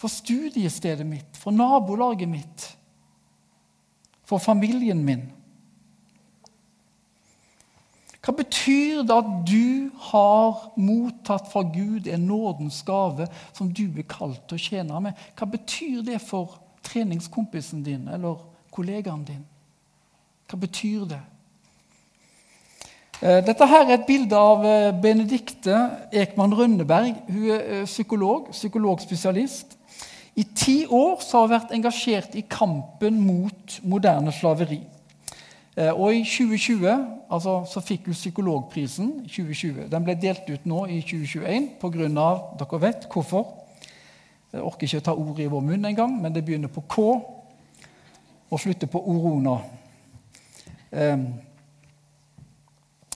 For 0.00 0.08
studiestedet 0.08 1.06
mitt, 1.06 1.36
for 1.36 1.52
nabolaget 1.52 2.28
mitt, 2.28 2.70
for 4.24 4.38
familien 4.38 5.04
min? 5.04 5.28
Hva 8.20 8.34
betyr 8.36 9.00
det 9.08 9.16
at 9.16 9.28
du 9.48 9.90
har 10.10 10.58
mottatt 10.76 11.48
fra 11.52 11.62
Gud 11.72 12.08
en 12.08 12.26
nådens 12.28 12.82
gave 12.86 13.26
som 13.56 13.70
du 13.72 13.86
er 13.88 14.08
kalt 14.08 14.42
til 14.48 14.58
å 14.58 14.64
tjene 14.66 15.00
med? 15.06 15.22
Hva 15.38 15.48
betyr 15.48 16.02
det 16.04 16.20
for 16.22 16.58
treningskompisen 16.84 17.84
din 17.86 18.08
eller 18.12 18.42
kollegaen 18.74 19.24
din? 19.24 19.46
Hva 20.50 20.58
betyr 20.58 21.04
det? 21.06 21.20
Eh, 23.22 23.38
dette 23.46 23.66
her 23.70 23.84
er 23.84 23.98
et 23.98 24.06
bilde 24.08 24.34
av 24.34 24.64
Benedicte 25.02 25.60
Benedikte 25.60 25.76
Ekman 26.12 26.54
Rønneberg. 26.56 27.20
Hun 27.28 27.50
er 27.50 27.60
eh, 27.60 27.84
psykolog, 27.84 28.48
psykologspesialist. 28.50 29.76
I 30.34 30.42
ti 30.56 30.86
år 30.86 31.20
har 31.20 31.44
hun 31.44 31.52
vært 31.52 31.74
engasjert 31.76 32.34
i 32.34 32.42
kampen 32.48 33.20
mot 33.22 33.76
moderne 33.82 34.32
slaveri. 34.32 34.80
Eh, 35.76 35.92
og 35.92 36.14
i 36.14 36.24
2020 36.24 36.88
altså, 37.30 37.64
så 37.70 37.80
fikk 37.80 38.08
hun 38.10 38.18
psykologprisen. 38.18 39.12
2020. 39.28 39.86
Den 39.92 40.04
ble 40.06 40.16
delt 40.18 40.50
ut 40.50 40.66
nå 40.66 40.86
i 40.90 41.00
2021 41.02 41.68
pga. 41.78 42.30
Dere 42.58 42.80
vet 42.88 43.06
hvorfor. 43.12 43.46
Jeg 44.50 44.64
orker 44.66 44.88
ikke 44.88 44.98
å 44.98 45.06
ta 45.10 45.14
ordet 45.14 45.44
i 45.44 45.52
vår 45.52 45.62
munn 45.62 45.86
engang, 45.86 46.16
men 46.22 46.34
det 46.34 46.42
begynner 46.42 46.72
på 46.72 46.82
K 46.90 47.04
og 48.50 48.58
slutter 48.58 48.90
på 48.90 48.98
orona. 48.98 49.60
Um, 50.90 51.26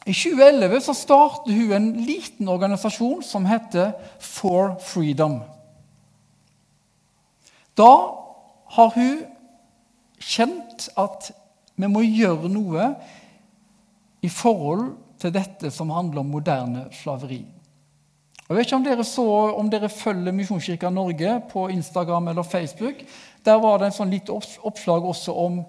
I 0.06 0.12
2011 0.12 0.80
så 0.84 0.94
startet 0.94 1.54
hun 1.54 1.72
en 1.72 1.92
liten 2.06 2.48
organisasjon 2.48 3.22
som 3.22 3.46
heter 3.48 3.92
For 4.20 4.76
Freedom. 4.84 5.40
Da 7.74 7.92
har 8.76 8.92
hun 8.94 9.24
kjent 10.20 10.88
at 10.96 11.32
vi 11.74 11.90
må 11.90 12.04
gjøre 12.06 12.50
noe 12.52 12.92
i 14.22 14.30
forhold 14.30 14.92
til 15.20 15.34
dette 15.34 15.70
som 15.74 15.90
handler 15.90 16.22
om 16.22 16.30
moderne 16.30 16.86
slaveri. 16.94 17.42
Jeg 18.44 18.56
vet 18.56 18.66
ikke 18.66 18.76
om 18.76 18.84
dere, 18.84 19.04
så, 19.08 19.24
om 19.56 19.70
dere 19.72 19.88
følger 19.88 20.34
Misjonskirka 20.36 20.90
Norge 20.92 21.38
på 21.48 21.68
Instagram 21.72 22.28
eller 22.28 22.42
Facebook. 22.42 23.00
Der 23.44 23.56
var 23.60 23.78
det 23.80 23.88
en 23.88 23.96
sånn 23.96 24.12
lite 24.12 24.36
oppslag 24.36 25.06
også 25.08 25.32
om 25.32 25.62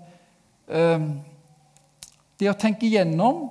eh, 0.67 1.05
det 2.39 2.49
å 2.51 2.57
tenke 2.59 2.87
igjennom 2.87 3.45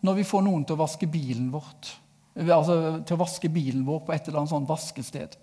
når 0.00 0.20
vi 0.20 0.26
får 0.26 0.44
noen 0.46 0.64
til 0.64 0.76
å 0.76 0.82
vaske 0.82 1.08
bilen 1.10 1.50
vårt. 1.52 1.92
Altså 2.40 3.00
til 3.04 3.16
å 3.16 3.22
vaske 3.24 3.50
bilen 3.52 3.84
vår 3.86 4.04
på 4.06 4.14
et 4.14 4.28
eller 4.28 4.42
annet 4.42 4.52
sånt 4.52 4.70
vaskested. 4.70 5.34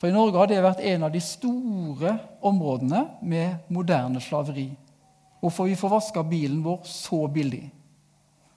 For 0.00 0.10
I 0.10 0.14
Norge 0.14 0.40
har 0.40 0.48
det 0.50 0.62
vært 0.64 0.82
en 0.82 1.06
av 1.06 1.12
de 1.14 1.20
store 1.22 2.16
områdene 2.42 3.04
med 3.22 3.68
moderne 3.70 4.22
slaveri. 4.24 4.72
Hvorfor 5.42 5.68
vi 5.70 5.78
får 5.78 5.92
vaska 5.92 6.24
bilen 6.26 6.62
vår 6.64 6.80
så 6.90 7.20
billig. 7.30 7.68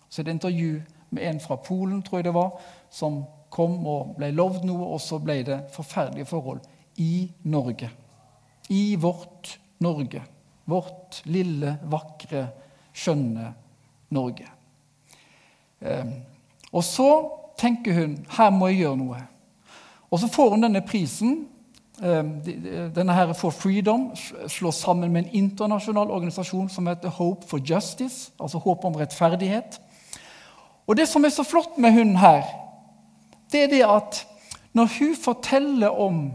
Så 0.09 0.21
er 0.21 0.25
det 0.25 0.37
intervju 0.39 0.71
med 1.13 1.27
en 1.29 1.39
fra 1.43 1.57
Polen, 1.61 2.01
tror 2.01 2.19
jeg 2.19 2.27
det 2.29 2.33
var, 2.33 2.55
som 2.89 3.23
kom 3.53 3.77
og 3.87 4.15
ble 4.17 4.31
lovd 4.33 4.65
noe, 4.67 4.89
og 4.95 5.01
så 5.01 5.19
ble 5.21 5.39
det 5.45 5.59
forferdelige 5.75 6.29
forhold 6.29 6.65
i 7.01 7.27
Norge. 7.43 7.91
I 8.69 8.95
vårt 8.97 9.57
Norge. 9.85 10.23
Vårt 10.65 11.21
lille, 11.30 11.78
vakre, 11.84 12.47
skjønne 12.95 13.51
Norge. 14.15 14.47
Ehm, 15.82 16.13
og 16.71 16.84
så 16.84 17.10
tenker 17.60 17.93
hun 17.93 18.15
her 18.38 18.54
må 18.54 18.71
jeg 18.71 18.84
gjøre 18.84 18.99
noe. 18.99 19.19
Og 20.12 20.19
så 20.19 20.30
får 20.32 20.56
hun 20.56 20.65
denne 20.65 20.82
prisen. 20.86 21.36
Ehm, 22.04 22.41
denne 22.95 23.13
her 23.13 23.34
For 23.34 23.49
Freedom 23.49 24.10
slås 24.47 24.75
sammen 24.75 25.12
med 25.12 25.25
en 25.25 25.43
internasjonal 25.43 26.12
organisasjon 26.12 26.69
som 26.69 26.88
heter 26.88 27.10
Hope 27.10 27.47
for 27.47 27.58
Justice, 27.58 28.32
altså 28.39 28.58
håp 28.58 28.86
om 28.86 28.95
rettferdighet. 28.95 29.80
Og 30.88 30.97
Det 30.97 31.08
som 31.08 31.25
er 31.25 31.30
så 31.30 31.43
flott 31.43 31.78
med 31.78 31.91
hun 31.91 32.15
her, 32.15 32.43
det 33.51 33.63
er 33.63 33.67
det 33.67 33.84
at 33.84 34.28
når 34.73 34.89
hun 34.99 35.15
forteller 35.15 35.89
om 35.89 36.32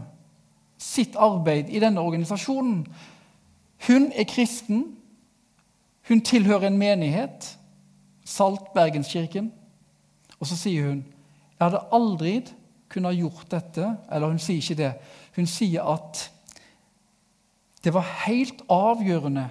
sitt 0.77 1.15
arbeid 1.15 1.69
i 1.69 1.79
denne 1.79 2.01
organisasjonen 2.01 2.87
Hun 3.87 4.11
er 4.15 4.23
kristen. 4.23 4.97
Hun 6.07 6.21
tilhører 6.21 6.67
en 6.67 6.77
menighet, 6.77 7.57
Saltbergenskirken. 8.25 9.51
Og 10.39 10.47
så 10.47 10.57
sier 10.57 10.89
hun 10.89 11.03
jeg 11.61 11.69
hadde 11.69 11.87
aldri 11.93 12.31
kunnet 12.89 13.19
gjort 13.19 13.51
dette. 13.51 13.85
Eller 14.11 14.31
hun 14.33 14.39
sier 14.41 14.57
ikke 14.63 14.77
det. 14.79 14.93
Hun 15.35 15.45
sier 15.45 15.85
at 15.85 16.23
det 17.83 17.93
var 17.93 18.07
helt 18.25 18.63
avgjørende 18.69 19.45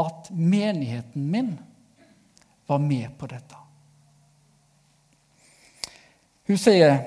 at 0.00 0.28
menigheten 0.30 1.24
min 1.30 1.54
var 2.68 2.78
med 2.78 3.08
på 3.18 3.28
dette. 3.32 3.56
Hun 6.46 6.60
sier 6.60 6.98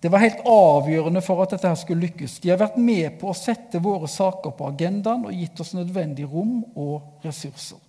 det 0.00 0.12
var 0.12 0.22
helt 0.22 0.44
avgjørende 0.46 1.22
for 1.26 1.42
at 1.42 1.56
dette 1.56 1.72
skulle 1.80 2.06
lykkes. 2.06 2.38
De 2.42 2.52
har 2.52 2.60
vært 2.60 2.78
med 2.78 3.16
på 3.18 3.32
å 3.32 3.36
sette 3.36 3.80
våre 3.82 4.06
saker 4.10 4.54
på 4.54 4.68
agendaen 4.70 5.26
og 5.26 5.34
gitt 5.34 5.58
oss 5.62 5.74
nødvendig 5.74 6.28
rom 6.30 6.60
og 6.78 7.24
ressurser, 7.26 7.80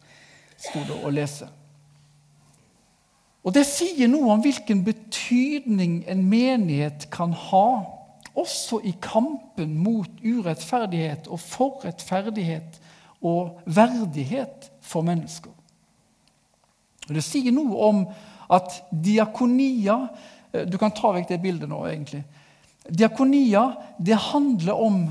sto 0.57 0.81
det 0.87 0.97
å 1.05 1.13
lese. 1.13 1.49
Og 3.45 3.53
Det 3.55 3.63
sier 3.65 4.09
noe 4.11 4.33
om 4.33 4.41
hvilken 4.43 4.81
betydning 4.83 6.01
en 6.09 6.25
menighet 6.29 7.07
kan 7.13 7.31
ha, 7.33 7.69
også 8.39 8.81
i 8.85 8.93
kampen 9.01 9.77
mot 9.83 10.09
urettferdighet 10.23 11.27
og 11.27 11.41
for 11.41 11.85
rettferdighet 11.85 12.77
og 13.25 13.59
verdighet 13.65 14.69
for 14.85 15.05
mennesker. 15.05 15.53
Og 17.09 17.15
Det 17.15 17.25
sier 17.25 17.53
noe 17.55 17.87
om 17.89 18.03
at 18.49 18.81
diakonia 18.91 20.07
du 20.51 20.77
kan 20.81 20.93
ta 20.95 21.11
vekk 21.13 21.29
det 21.29 21.41
bildet 21.43 21.69
nå, 21.69 21.81
egentlig. 21.87 22.23
Diakonia 22.89 23.73
det 24.01 24.17
handler 24.29 24.79
om 24.81 25.01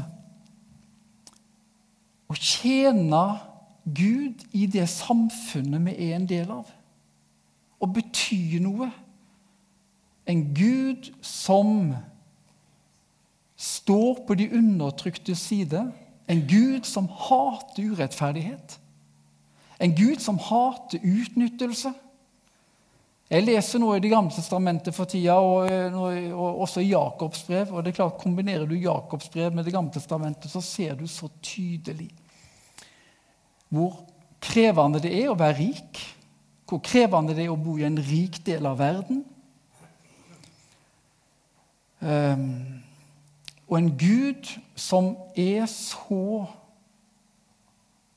å 2.28 2.36
tjene 2.36 3.22
Gud 3.84 4.42
i 4.52 4.66
det 4.68 4.88
samfunnet 4.90 5.84
vi 5.86 5.94
er 6.08 6.16
en 6.18 6.26
del 6.28 6.50
av. 6.52 6.68
Å 7.78 7.86
bety 7.88 8.58
noe. 8.60 8.90
En 10.28 10.42
Gud 10.52 11.08
som 11.24 11.94
står 13.56 14.24
på 14.26 14.36
de 14.36 14.50
undertrykte 14.58 15.36
side. 15.38 15.86
En 16.28 16.42
Gud 16.50 16.84
som 16.84 17.08
hater 17.08 17.94
urettferdighet. 17.94 18.76
En 19.80 19.94
Gud 19.96 20.20
som 20.20 20.40
hater 20.42 21.00
utnyttelse. 21.00 21.94
Jeg 23.28 23.44
leser 23.44 23.80
nå 23.82 23.90
i 23.92 24.00
Det 24.00 24.08
gamle 24.08 24.32
testamentet 24.32 24.94
for 24.96 25.04
tida, 25.04 25.34
og, 25.36 25.68
eh, 25.68 25.92
og 26.32 26.62
også 26.64 26.80
i 26.80 26.92
Jakobs 26.94 27.42
brev. 27.44 27.74
og 27.74 27.84
det 27.84 27.92
er 27.92 27.96
klart, 27.96 28.18
Kombinerer 28.18 28.66
du 28.66 28.74
Jakobs 28.74 29.28
brev 29.28 29.52
med 29.52 29.64
Det 29.64 29.72
gamle 29.72 29.90
testamentet, 29.90 30.50
så 30.50 30.60
ser 30.60 30.94
du 30.94 31.06
så 31.06 31.28
tydelig 31.42 32.10
hvor 33.68 33.98
krevende 34.40 35.00
det 35.02 35.12
er 35.12 35.28
å 35.28 35.36
være 35.36 35.58
rik. 35.58 35.98
Hvor 36.68 36.80
krevende 36.84 37.34
det 37.36 37.44
er 37.44 37.52
å 37.52 37.60
bo 37.60 37.76
i 37.76 37.84
en 37.84 37.98
rik 38.00 38.40
del 38.46 38.64
av 38.64 38.78
verden. 38.80 39.24
Um, 42.00 42.82
og 43.68 43.78
en 43.78 43.90
Gud 43.98 44.48
som 44.78 45.16
er 45.36 45.66
så 45.66 46.46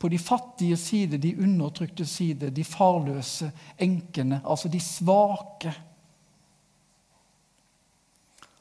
på 0.02 0.10
de 0.10 0.18
fattige 0.18 0.78
side, 0.78 1.18
de 1.22 1.36
undertrykte 1.38 2.06
side, 2.06 2.50
de 2.50 2.64
farløse, 2.66 3.52
enkene, 3.78 4.40
altså 4.46 4.70
de 4.70 4.80
svake. 4.82 5.74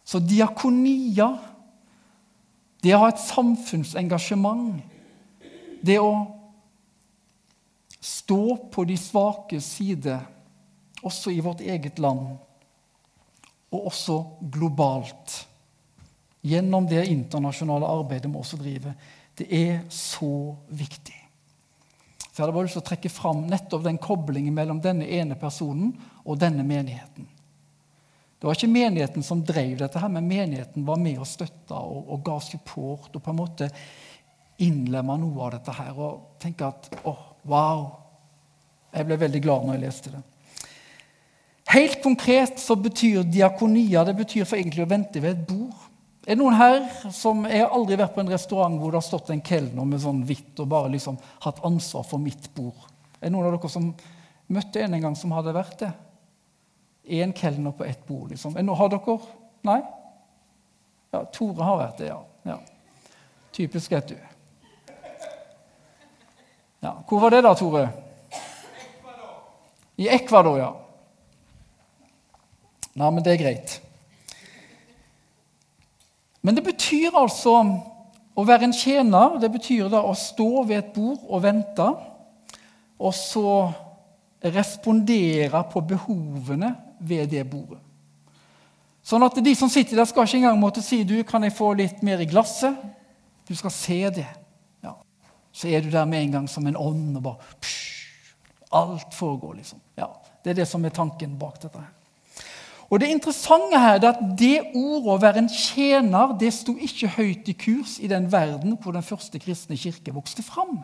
Så 0.05 0.21
diakonia, 0.21 1.31
det 2.85 2.93
å 2.93 2.99
ha 3.01 3.09
et 3.09 3.23
samfunnsengasjement, 3.25 4.83
det 5.81 5.97
å 6.03 6.11
stå 8.05 8.43
på 8.73 8.85
de 8.85 8.99
svake 9.01 9.63
side, 9.65 10.19
også 11.01 11.33
i 11.33 11.41
vårt 11.41 11.65
eget 11.65 12.03
land, 12.05 12.35
og 13.71 13.89
også 13.95 14.19
globalt, 14.53 15.39
gjennom 16.45 16.85
det 16.89 17.07
internasjonale 17.09 17.89
arbeidet 17.89 18.29
vi 18.29 18.45
også 18.45 18.61
driver, 18.61 18.93
det 19.41 19.49
er 19.57 19.81
så 19.89 20.53
viktig. 20.69 21.17
Så 22.31 22.39
jeg 22.39 22.45
hadde 22.45 22.55
bare 22.55 22.69
lyst 22.69 22.79
til 22.79 22.85
å 22.85 22.89
trekke 22.89 23.11
fram 23.11 23.43
nettopp 23.51 23.85
den 23.85 23.99
koblingen 23.99 24.55
mellom 24.55 24.79
denne 24.83 25.09
ene 25.11 25.37
personen 25.39 25.91
og 26.23 26.39
denne 26.39 26.63
menigheten. 26.67 27.27
Det 28.41 28.49
var 28.49 28.57
ikke 28.57 28.73
menigheten 28.73 29.25
som 29.27 29.43
drev 29.45 29.75
dette, 29.83 30.01
her, 30.01 30.09
men 30.09 30.29
menigheten 30.31 30.87
var 30.87 30.97
med 31.03 31.19
og 31.21 31.29
støtta 31.29 31.77
og, 31.77 32.07
og, 32.07 32.23
ga 32.25 32.39
support. 32.41 33.11
Og 33.13 33.21
på 33.21 33.35
en 33.35 33.37
måte 33.37 33.69
innlemma 34.65 35.19
noe 35.21 35.43
av 35.45 35.59
dette 35.59 35.75
her. 35.77 35.91
Og 35.99 36.39
tenke 36.41 36.71
at 36.71 36.89
åh, 37.03 37.27
wow! 37.51 37.83
Jeg 38.95 39.07
ble 39.07 39.19
veldig 39.21 39.43
glad 39.45 39.67
når 39.67 39.77
jeg 39.77 39.85
leste 39.85 40.15
det. 40.15 40.23
Helt 41.71 42.01
konkret 42.03 42.59
så 42.59 42.75
betyr 42.81 43.29
diakonia 43.29 44.03
det 44.09 44.17
betyr 44.19 44.49
for 44.49 44.59
egentlig 44.59 44.87
å 44.87 44.91
vente 44.91 45.21
ved 45.23 45.37
et 45.37 45.45
bord. 45.47 45.90
Er 46.27 46.37
det 46.37 46.43
noen 46.43 46.57
her 46.59 46.83
som 47.17 47.47
Jeg 47.49 47.63
har 47.63 47.73
aldri 47.73 47.97
vært 47.97 48.13
på 48.15 48.21
en 48.21 48.31
restaurant 48.31 48.77
hvor 48.79 48.93
det 48.93 49.01
har 49.01 49.07
stått 49.07 49.31
en 49.33 49.43
kelner 49.45 49.87
med 49.89 50.03
sånn 50.03 50.21
hvitt 50.29 50.59
og 50.61 50.69
bare 50.69 50.93
liksom 50.93 51.17
hatt 51.47 51.63
ansvar 51.65 52.05
for 52.07 52.21
mitt 52.21 52.51
bord. 52.55 52.77
Er 53.21 53.29
det 53.29 53.35
noen 53.35 53.49
av 53.49 53.57
dere 53.57 53.73
som 53.73 53.89
møtte 54.51 54.83
en 54.85 54.97
en 54.99 55.07
gang 55.07 55.17
som 55.17 55.33
hadde 55.33 55.57
vært 55.57 55.79
det? 55.81 55.91
Én 57.21 57.33
kelner 57.33 57.73
på 57.73 57.87
ett 57.89 58.05
bord, 58.07 58.29
liksom. 58.31 58.53
Er 58.53 58.61
det 58.61 58.69
noen, 58.69 58.79
Har 58.79 58.93
dere? 58.93 59.17
Nei? 59.67 59.81
Ja, 61.11 61.25
Tore 61.33 61.65
har 61.67 61.81
vært 61.81 61.99
det, 61.99 62.11
ja. 62.13 62.21
ja. 62.47 62.59
Typisk, 63.57 63.91
vet 63.91 64.13
du. 64.13 64.19
Ja, 66.81 66.95
Hvor 67.09 67.21
var 67.25 67.35
det 67.35 67.43
da, 67.49 67.55
Tore? 67.59 67.89
I 70.01 70.09
Ecuador, 70.09 70.59
ja. 70.61 70.71
Nei, 72.95 73.11
men 73.11 73.25
det 73.25 73.35
er 73.35 73.43
greit. 73.43 73.81
Men 76.43 76.57
det 76.57 76.65
betyr 76.65 77.17
altså 77.17 77.55
å 78.35 78.45
være 78.47 78.69
en 78.69 78.77
tjener. 78.77 79.37
Det 79.43 79.51
betyr 79.53 79.91
da 79.93 80.03
å 80.07 80.17
stå 80.17 80.65
ved 80.65 80.79
et 80.79 80.93
bord 80.95 81.21
og 81.29 81.45
vente. 81.45 81.87
Og 83.01 83.15
så 83.17 83.53
respondere 84.41 85.63
på 85.73 85.83
behovene 85.85 86.75
ved 87.01 87.31
det 87.33 87.45
bordet. 87.49 87.81
Sånn 89.05 89.25
at 89.25 89.39
de 89.43 89.53
som 89.57 89.71
sitter 89.73 89.97
der, 89.97 90.09
skal 90.09 90.27
ikke 90.29 90.39
engang 90.43 90.59
måtte 90.61 90.83
si 90.85 91.03
du, 91.09 91.19
kan 91.27 91.45
jeg 91.45 91.57
få 91.57 91.73
litt 91.77 92.03
mer 92.05 92.21
i 92.21 92.29
glasset. 92.29 92.77
Du 93.49 93.55
skal 93.57 93.73
se 93.75 94.01
det. 94.21 94.27
Ja. 94.85 94.95
Så 95.53 95.71
er 95.73 95.83
du 95.83 95.89
der 95.93 96.09
med 96.09 96.27
en 96.27 96.35
gang 96.37 96.49
som 96.49 96.69
en 96.69 96.79
ånd 96.79 97.17
og 97.19 97.25
bare 97.25 97.57
psh, 97.61 97.89
Alt 98.71 99.17
foregår, 99.19 99.57
liksom. 99.59 99.81
Ja, 99.99 100.13
Det 100.45 100.53
er 100.53 100.61
det 100.61 100.69
som 100.71 100.85
er 100.85 100.93
tanken 100.95 101.33
bak 101.39 101.57
dette. 101.61 101.79
her. 101.79 102.00
Og 102.91 103.01
Det 103.01 103.09
interessante 103.09 103.79
her 103.79 104.01
er 104.01 104.09
at 104.09 104.23
det 104.39 104.73
ordet 104.75 105.13
å 105.15 105.21
være 105.23 105.45
en 105.45 105.51
tjener 105.51 106.33
det 106.41 106.51
sto 106.55 106.75
ikke 106.75 107.13
høyt 107.15 107.51
i 107.53 107.55
kurs 107.55 107.99
i 108.03 108.11
den 108.11 108.27
verden 108.33 108.75
hvor 108.83 108.97
den 108.97 109.07
første 109.07 109.39
kristne 109.39 109.79
kirke 109.79 110.15
vokste 110.15 110.43
fram. 110.43 110.81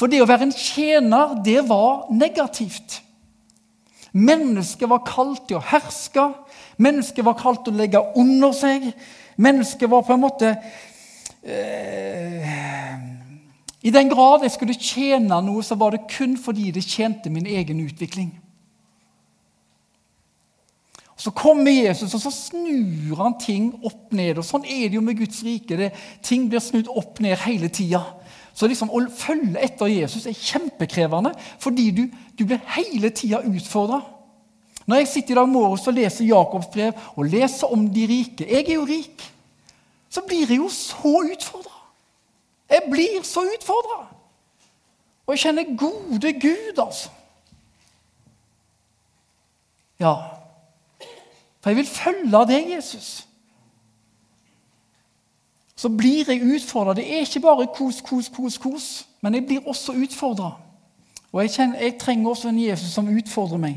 For 0.00 0.08
det 0.08 0.22
å 0.24 0.28
være 0.28 0.48
en 0.48 0.56
tjener, 0.56 1.36
det 1.44 1.60
var 1.68 2.08
negativt. 2.08 3.02
Mennesket 4.16 4.88
var 4.88 5.04
kalt 5.04 5.44
til 5.46 5.60
å 5.60 5.66
herske, 5.70 6.30
mennesket 6.80 7.26
var 7.26 7.36
kalt 7.38 7.66
til 7.66 7.76
å 7.76 7.82
legge 7.82 8.00
under 8.16 8.56
seg. 8.56 8.88
Mennesket 9.36 9.92
var 9.92 10.06
på 10.08 10.16
en 10.16 10.24
måte 10.24 10.54
eh, 11.44 12.96
I 13.84 13.92
den 13.92 14.08
grad 14.08 14.42
jeg 14.44 14.56
skulle 14.56 14.74
tjene 14.74 15.42
noe, 15.44 15.60
så 15.62 15.76
var 15.76 15.92
det 15.92 16.08
kun 16.16 16.38
fordi 16.40 16.72
det 16.72 16.88
tjente 16.88 17.28
min 17.30 17.46
egen 17.46 17.84
utvikling. 17.84 18.32
Så 21.20 21.30
kommer 21.36 21.68
Jesus, 21.68 22.14
og 22.16 22.20
så 22.22 22.30
snur 22.32 23.18
han 23.18 23.34
ting 23.40 23.74
opp 23.84 24.08
ned. 24.16 24.38
og 24.40 24.46
Sånn 24.46 24.64
er 24.64 24.86
det 24.88 24.96
jo 24.96 25.02
med 25.04 25.18
Guds 25.18 25.42
rike. 25.44 25.76
Det, 25.76 25.90
ting 26.24 26.46
blir 26.48 26.62
snudd 26.64 26.88
opp 26.88 27.20
ned 27.20 27.36
hele 27.42 27.68
tida. 27.68 28.00
Så 28.56 28.68
liksom, 28.70 28.88
å 28.88 29.02
følge 29.12 29.60
etter 29.60 29.92
Jesus 29.92 30.24
er 30.28 30.36
kjempekrevende, 30.36 31.34
fordi 31.60 31.90
du, 31.96 32.06
du 32.38 32.46
blir 32.48 32.62
hele 32.72 33.12
tida 33.12 33.42
utfordra. 33.44 34.00
Når 34.88 35.02
jeg 35.02 35.10
sitter 35.12 35.36
i 35.36 35.38
dag 35.42 35.52
morges 35.52 35.84
og 35.86 35.98
leser 35.98 36.26
Jakobs 36.26 36.72
brev 36.72 37.04
og 37.12 37.28
leser 37.28 37.70
om 37.70 37.84
de 37.92 38.06
rike 38.10 38.48
Jeg 38.48 38.64
er 38.64 38.78
jo 38.78 38.88
rik. 38.88 39.22
Så 40.10 40.24
blir 40.26 40.48
jeg 40.48 40.58
jo 40.58 40.72
så 40.72 41.12
utfordra. 41.20 41.76
Jeg 42.70 42.88
blir 42.88 43.22
så 43.28 43.44
utfordra. 43.44 44.02
Og 45.28 45.36
jeg 45.36 45.44
kjenner 45.44 45.76
gode 45.78 46.32
Gud, 46.40 46.80
altså. 46.80 47.12
Ja, 50.00 50.39
for 51.60 51.70
jeg 51.70 51.76
vil 51.76 51.86
følge 51.86 52.44
deg, 52.48 52.70
Jesus. 52.74 53.26
Så 55.76 55.88
blir 55.88 56.28
jeg 56.28 56.44
utfordra. 56.44 56.94
Det 56.96 57.06
er 57.08 57.24
ikke 57.24 57.40
bare 57.44 57.68
kos, 57.76 58.00
kos, 58.04 58.28
kos, 58.28 58.58
kos, 58.58 58.88
men 59.20 59.34
jeg 59.34 59.46
blir 59.46 59.68
også 59.68 59.92
utfordra. 59.96 60.54
Og 61.32 61.42
jeg, 61.42 61.52
kjenner, 61.54 61.82
jeg, 61.84 61.98
trenger 62.00 62.30
også 62.30 62.48
en 62.50 62.62
Jesus 62.62 62.92
som 62.92 63.08
utfordrer 63.08 63.60
meg. 63.62 63.76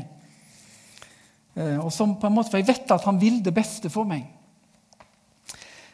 Eh, 1.54 1.76
og 1.78 1.92
som 1.92 2.16
på 2.18 2.26
en 2.26 2.34
måte, 2.34 2.50
For 2.50 2.58
jeg 2.58 2.68
vet 2.68 2.90
at 2.90 3.04
han 3.06 3.20
vil 3.20 3.38
det 3.44 3.54
beste 3.54 3.90
for 3.92 4.08
meg. 4.08 4.24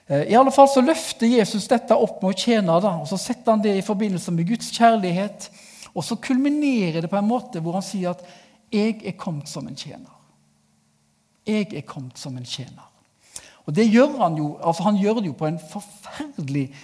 Eh, 0.08 0.30
I 0.30 0.38
alle 0.38 0.54
fall 0.54 0.70
så 0.72 0.82
løfter 0.82 1.28
Jesus 1.30 1.68
dette 1.68 1.94
opp 1.94 2.22
med 2.22 2.32
å 2.32 2.38
tjene, 2.38 2.78
da, 2.82 2.94
og 3.02 3.10
så 3.10 3.18
setter 3.20 3.52
han 3.52 3.62
det 3.62 3.76
i 3.78 3.84
forbindelse 3.86 4.32
med 4.34 4.48
Guds 4.48 4.70
kjærlighet. 4.74 5.50
Og 5.94 6.06
så 6.06 6.16
kulminerer 6.22 7.02
det 7.02 7.10
på 7.10 7.18
en 7.18 7.28
måte 7.28 7.60
hvor 7.60 7.76
han 7.76 7.84
sier 7.86 8.14
at 8.14 8.24
'jeg 8.70 9.02
er 9.04 9.18
kommet 9.18 9.48
som 9.48 9.66
en 9.66 9.74
tjener'. 9.74 10.19
Jeg 11.46 11.72
er 11.74 11.86
kommet 11.86 12.18
som 12.18 12.36
en 12.36 12.46
tjener. 12.46 12.86
Og 13.66 13.74
det 13.76 13.88
gjør 13.90 14.18
Han 14.18 14.36
jo, 14.36 14.58
altså 14.62 14.82
han 14.82 14.96
gjør 14.96 15.20
det 15.20 15.26
jo 15.26 15.32
på 15.38 15.46
en 15.46 15.60
forferdelig 15.70 16.74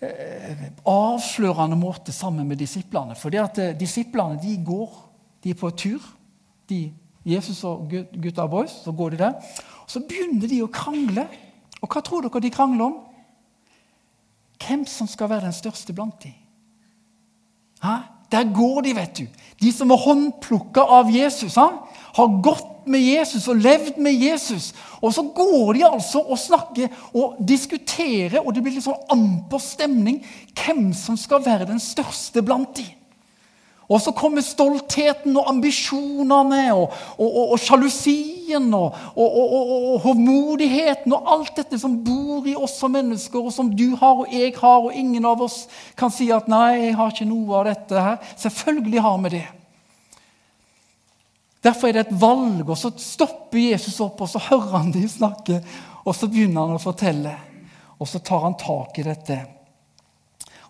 eh, 0.00 0.68
avslørende 0.86 1.76
måte 1.76 2.12
sammen 2.12 2.48
med 2.48 2.56
disiplene. 2.56 3.14
For 3.14 3.34
eh, 3.34 3.78
disiplene 3.80 4.40
de 4.42 4.56
går, 4.64 5.10
de 5.44 5.50
er 5.50 5.54
på 5.54 5.70
tur. 5.70 6.00
De, 6.68 6.92
Jesus 7.24 7.64
og 7.64 7.88
gutta 8.22 8.46
boys, 8.46 8.70
så 8.84 8.92
går 8.92 9.10
de 9.10 9.18
der. 9.18 9.34
Og 9.84 9.90
så 9.90 10.00
begynner 10.00 10.48
de 10.48 10.62
å 10.64 10.72
krangle. 10.72 11.26
Og 11.80 11.88
hva 11.88 12.00
tror 12.00 12.24
dere 12.24 12.40
de 12.40 12.50
krangler 12.52 12.84
om? 12.84 12.98
Hvem 14.64 14.86
som 14.88 15.08
skal 15.08 15.28
være 15.28 15.48
den 15.48 15.56
største 15.56 15.92
blant 15.92 16.22
dem. 16.24 16.36
Der 18.32 18.52
går 18.54 18.80
de, 18.80 18.94
vet 18.96 19.18
du. 19.18 19.26
De 19.60 19.72
som 19.72 19.90
er 19.92 20.00
håndplukka 20.00 20.80
av 20.80 21.10
Jesus. 21.12 21.58
Ha? 21.60 21.68
Har 22.16 22.40
gått 22.42 22.73
med 22.90 23.02
Jesus 23.02 23.48
og 23.48 23.60
levd 23.62 24.00
med 24.02 24.18
Jesus. 24.18 24.72
Og 25.00 25.14
så 25.14 25.22
går 25.36 25.72
de 25.76 25.86
altså 25.88 26.22
og 26.22 26.40
snakker 26.40 26.92
og 27.12 27.38
diskuterer, 27.48 28.40
og 28.40 28.54
det 28.54 28.64
blir 28.64 28.76
litt 28.76 28.86
sånn 28.86 29.06
amper 29.12 29.62
stemning 29.62 30.20
hvem 30.54 30.92
som 30.96 31.18
skal 31.20 31.44
være 31.44 31.70
den 31.70 31.82
største 31.82 32.42
blant 32.44 32.76
de. 32.78 32.86
Og 33.84 34.00
så 34.00 34.14
kommer 34.16 34.40
stoltheten 34.40 35.34
og 35.36 35.48
ambisjonene 35.50 36.62
og, 36.72 36.94
og, 37.18 37.26
og, 37.26 37.50
og 37.52 37.60
sjalusien 37.60 38.70
og, 38.72 38.96
hovmodigheten 40.04 41.12
og 41.12 41.28
alt 41.34 41.58
dette 41.60 41.78
som 41.80 41.98
bor 42.06 42.48
i 42.48 42.56
oss 42.56 42.78
som 42.80 42.94
mennesker, 42.96 43.42
og 43.44 43.52
som 43.52 43.68
du 43.76 43.90
har 44.00 44.22
og 44.24 44.32
jeg 44.32 44.54
har, 44.56 44.78
og 44.86 44.96
ingen 44.96 45.28
av 45.28 45.44
oss 45.44 45.64
kan 46.00 46.12
si 46.12 46.30
at 46.32 46.48
'nei, 46.48 46.88
jeg 46.88 46.96
har 46.96 47.12
ikke 47.12 47.28
noe 47.28 47.60
av 47.60 47.68
dette 47.68 48.06
her'. 48.06 48.32
Selvfølgelig 48.40 49.04
har 49.04 49.18
vi 49.18 49.36
det. 49.36 49.46
Derfor 51.64 51.88
er 51.88 51.96
det 51.96 52.04
et 52.04 52.20
valg, 52.20 52.68
og 52.68 52.76
så 52.76 52.90
stopper 53.00 53.70
Jesus 53.70 53.96
opp, 54.04 54.20
og 54.20 54.28
så 54.28 54.42
hører 54.50 54.82
han 54.82 54.92
dem 54.92 55.08
snakke, 55.08 55.62
og 56.04 56.12
så 56.12 56.28
begynner 56.28 56.66
han 56.66 56.76
å 56.76 56.82
fortelle. 56.82 57.32
Og 57.96 58.10
så 58.10 58.20
tar 58.20 58.42
han 58.44 58.56
tak 58.60 58.98
i 59.00 59.06
dette. 59.06 59.38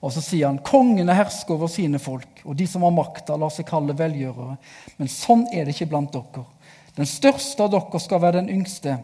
Og 0.04 0.12
så 0.14 0.22
sier 0.22 0.46
han 0.46 0.60
kongene 0.62 1.16
hersker 1.16 1.56
over 1.56 1.70
sine 1.72 1.98
folk, 1.98 2.44
og 2.44 2.54
de 2.60 2.68
som 2.70 2.86
har 2.86 2.94
makta, 2.94 3.38
lar 3.40 3.50
seg 3.50 3.66
kalle 3.66 3.96
velgjørere. 3.98 4.54
Men 5.00 5.10
sånn 5.10 5.46
er 5.50 5.66
det 5.66 5.74
ikke 5.74 5.90
blant 5.96 6.14
dere. 6.14 6.46
Den 6.94 7.10
største 7.10 7.64
av 7.64 7.74
dere 7.74 8.02
skal 8.04 8.22
være 8.22 8.44
den 8.44 8.54
yngste, 8.54 8.98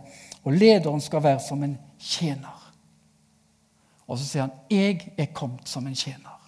og 0.45 0.55
lederen 0.55 1.03
skal 1.03 1.25
være 1.27 1.43
som 1.43 1.65
en 1.67 1.75
tjener. 1.99 2.57
Og 4.07 4.19
så 4.19 4.25
sier 4.25 4.47
han 4.47 4.59
'Jeg 4.71 5.13
er 5.19 5.35
kommet 5.35 5.67
som 5.69 5.87
en 5.87 5.95
tjener'. 5.95 6.39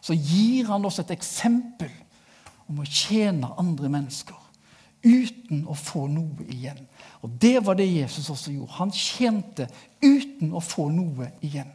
Så 0.00 0.14
gir 0.14 0.66
han 0.66 0.84
oss 0.84 0.98
et 0.98 1.10
eksempel 1.10 1.90
om 2.68 2.80
å 2.80 2.84
tjene 2.84 3.54
andre 3.58 3.88
mennesker 3.88 4.41
uten 5.02 5.64
å 5.66 5.74
få 5.76 6.06
noe 6.10 6.46
igjen. 6.48 6.78
Og 7.22 7.30
Det 7.40 7.58
var 7.66 7.78
det 7.78 7.88
Jesus 7.90 8.30
også 8.30 8.52
gjorde. 8.52 8.78
Han 8.78 8.92
tjente 8.94 9.68
uten 10.02 10.52
å 10.54 10.62
få 10.62 10.88
noe 10.90 11.32
igjen. 11.42 11.70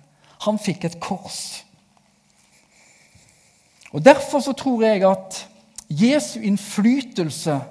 Han 0.46 0.60
fikk 0.60 0.86
et 0.88 1.00
kors. 1.04 1.64
Og 3.92 4.04
Derfor 4.04 4.44
så 4.44 4.54
tror 4.54 4.84
jeg 4.84 5.04
at 5.08 5.44
Jesu 5.88 6.40
innflytelse 6.44 7.62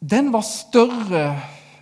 den 0.00 0.30
var 0.32 0.40
større 0.40 1.24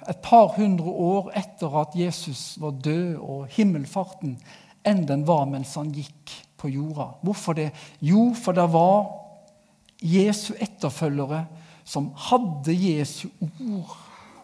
et 0.09 0.19
par 0.25 0.57
hundre 0.57 0.91
år 0.91 1.31
etter 1.39 1.75
at 1.79 1.95
Jesus 1.95 2.57
var 2.59 2.75
død 2.83 3.21
og 3.21 3.45
himmelfarten, 3.55 4.35
enn 4.83 5.05
den 5.07 5.23
var 5.29 5.45
mens 5.47 5.77
han 5.79 5.93
gikk 5.95 6.33
på 6.59 6.71
jorda. 6.73 7.13
Hvorfor 7.23 7.55
det? 7.55 7.69
Jo, 8.03 8.33
for 8.35 8.57
det 8.57 8.67
var 8.73 9.07
Jesu 10.03 10.55
etterfølgere 10.59 11.45
som 11.89 12.11
hadde 12.29 12.75
Jesu 12.77 13.29
ord. 13.41 13.97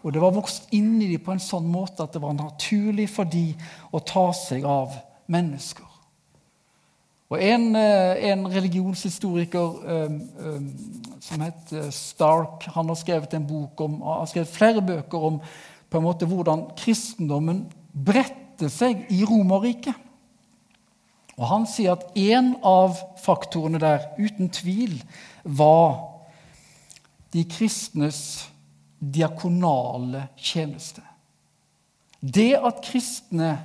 Og 0.04 0.12
det 0.12 0.20
var 0.20 0.35
vokst 0.37 0.68
inn 0.76 0.96
i 1.00 1.09
dem 1.14 1.22
på 1.24 1.33
en 1.33 1.42
sånn 1.42 1.66
måte 1.68 2.04
at 2.04 2.12
det 2.12 2.22
var 2.22 2.37
naturlig 2.37 3.09
for 3.12 3.28
dem 3.28 3.57
å 3.92 4.00
ta 4.04 4.26
seg 4.37 4.66
av 4.68 4.92
mennesker. 5.33 5.87
Og 7.33 7.40
En, 7.42 7.74
eh, 7.76 8.30
en 8.30 8.46
religionshistoriker 8.46 9.70
um, 10.07 10.20
um, 10.38 10.66
som 11.20 11.40
heter 11.40 11.90
Stark, 11.90 12.62
han 12.62 12.88
har 12.88 12.94
skrevet 12.94 13.35
om, 13.35 14.00
har 14.02 14.26
skrevet 14.26 14.52
flere 14.52 14.83
bøker 14.83 15.18
om 15.18 15.40
på 15.90 15.98
en 15.98 16.04
måte 16.04 16.28
hvordan 16.28 16.68
kristendommen 16.76 17.64
bredte 17.92 18.68
seg 18.70 19.07
i 19.11 19.24
Romerriket. 19.24 19.96
Og 21.35 21.46
Han 21.48 21.66
sier 21.66 21.96
at 21.96 22.12
en 22.14 22.54
av 22.62 23.00
faktorene 23.24 23.80
der, 23.83 24.04
uten 24.18 24.52
tvil, 24.54 25.00
var 25.42 26.13
de 27.35 27.42
kristnes 27.51 28.47
diakonale 28.99 30.29
tjeneste. 30.38 31.03
Det 32.20 32.55
at 32.55 32.79
kristne 32.87 33.57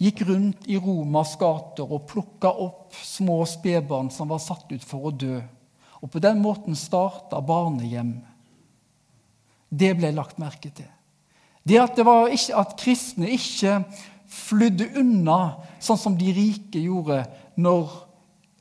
gikk 0.00 0.24
rundt 0.30 0.64
i 0.70 0.78
Romas 0.80 1.34
gater 1.38 1.84
og 1.84 2.06
plukka 2.08 2.50
opp 2.50 2.96
små 3.04 3.42
spedbarn 3.46 4.08
som 4.14 4.32
var 4.32 4.40
satt 4.42 4.72
ut 4.72 4.84
for 4.86 5.10
å 5.10 5.14
dø. 5.14 5.36
Og 6.00 6.10
på 6.14 6.22
den 6.24 6.40
måten 6.40 6.78
starta 6.78 7.42
barnehjem. 7.44 8.16
Det 9.68 9.92
ble 9.98 10.14
lagt 10.16 10.40
merke 10.40 10.72
til. 10.72 10.88
Det 11.68 11.76
at, 11.82 11.98
det 11.98 12.06
ikke, 12.32 12.56
at 12.56 12.76
kristne 12.80 13.28
ikke 13.34 13.82
flydde 14.28 14.88
unna 15.02 15.58
sånn 15.84 16.00
som 16.00 16.16
de 16.16 16.32
rike 16.32 16.80
gjorde 16.80 17.26
når 17.60 18.07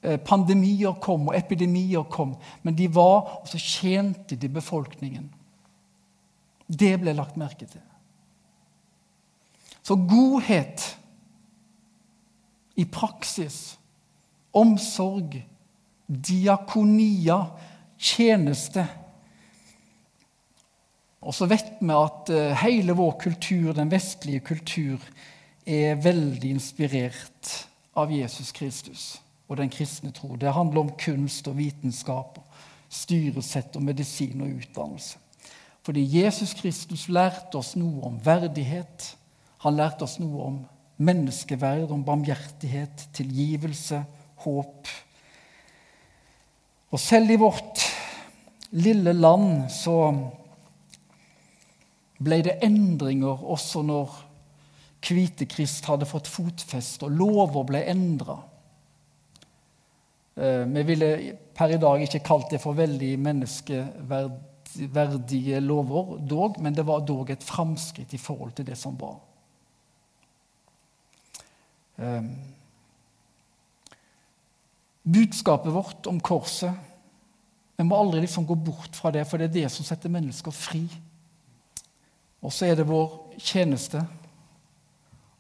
pandemier 0.01 0.93
kom 1.01 1.27
og 1.29 1.36
epidemier 1.38 2.05
kom, 2.12 2.36
men 2.63 2.75
de 2.77 2.88
var, 2.93 3.41
og 3.41 3.47
så 3.49 3.60
tjente 3.60 4.38
de 4.38 4.49
befolkningen. 4.49 5.29
Det 6.67 6.93
ble 7.01 7.15
lagt 7.15 7.38
merke 7.39 7.65
til. 7.65 7.83
Så 9.81 9.95
godhet 9.95 10.83
i 12.75 12.86
praksis. 12.86 13.77
Omsorg, 14.57 15.38
diakonia, 16.07 17.39
tjeneste. 17.97 18.83
Og 21.21 21.36
så 21.36 21.47
vet 21.49 21.79
vi 21.79 21.93
at 21.93 22.31
eh, 22.33 22.57
hele 22.63 22.95
vår 22.97 23.15
kultur, 23.21 23.71
den 23.73 23.91
vestlige 23.91 24.43
kultur, 24.45 25.01
er 25.67 25.97
veldig 25.99 26.51
inspirert 26.55 27.53
av 27.97 28.12
Jesus 28.13 28.53
Kristus 28.55 29.15
og 29.47 29.57
den 29.57 29.71
kristne 29.71 30.12
tro. 30.12 30.36
Det 30.36 30.53
handler 30.53 30.83
om 30.83 30.91
kunst 30.99 31.47
og 31.47 31.57
vitenskap, 31.57 32.39
styresett 32.89 33.75
og 33.75 33.83
medisin 33.88 34.41
og 34.43 34.60
utdannelse. 34.60 35.17
Fordi 35.88 36.03
Jesus 36.03 36.51
Kristus 36.53 37.07
lærte 37.07 37.55
oss 37.55 37.75
noe 37.79 38.03
om 38.10 38.17
verdighet. 38.23 39.13
Han 39.63 39.77
lærte 39.79 40.03
oss 40.03 40.17
noe 40.19 40.41
om 40.43 40.57
menneskeverd, 40.99 41.91
om 41.95 42.03
barmhjertighet, 42.03 43.07
tilgivelse, 43.15 44.01
håp. 44.43 44.89
Og 46.91 46.99
selv 46.99 47.31
i 47.31 47.39
vårt 47.39 47.86
lille 48.75 49.13
land 49.15 49.69
så 49.71 49.95
ble 52.19 52.41
det 52.43 52.60
endringer 52.65 53.47
også 53.47 53.83
når 53.86 54.23
Kvitekrist 55.07 55.86
hadde 55.88 56.07
fått 56.10 56.27
fotfeste 56.27 57.05
og 57.07 57.13
lover 57.15 57.67
ble 57.69 57.83
endra. 57.88 58.39
Eh, 60.38 60.65
vi 60.65 60.84
ville 60.84 61.38
per 61.58 61.71
i 61.73 61.78
dag 61.82 62.02
ikke 62.06 62.19
kalt 62.26 62.52
det 62.54 62.60
for 62.62 62.78
veldig 62.78 63.15
menneskeverdige 63.26 65.60
lover, 65.65 66.17
dog, 66.21 66.60
men 66.62 66.76
det 66.78 66.86
var 66.86 67.02
dog 67.02 67.30
et 67.34 67.43
framskritt 67.43 68.13
i 68.13 68.21
forhold 68.21 68.54
til 68.54 68.67
det 68.67 68.77
som 68.77 68.94
var. 69.00 69.17
Ehm, 71.98 72.35
budskapet 75.02 75.73
vårt 75.73 76.08
om 76.08 76.19
korset 76.19 76.73
Vi 77.77 77.83
må 77.83 77.98
aldri 77.98 78.21
liksom 78.21 78.46
gå 78.46 78.56
bort 78.56 78.96
fra 78.98 79.12
det, 79.12 79.25
for 79.29 79.38
det 79.38 79.46
er 79.46 79.54
det 79.54 79.69
som 79.69 79.85
setter 79.85 80.10
mennesker 80.10 80.52
fri. 80.52 80.90
Og 82.42 82.52
så 82.52 82.65
er 82.65 82.75
det 82.75 82.88
vår 82.90 83.38
tjeneste. 83.38 84.02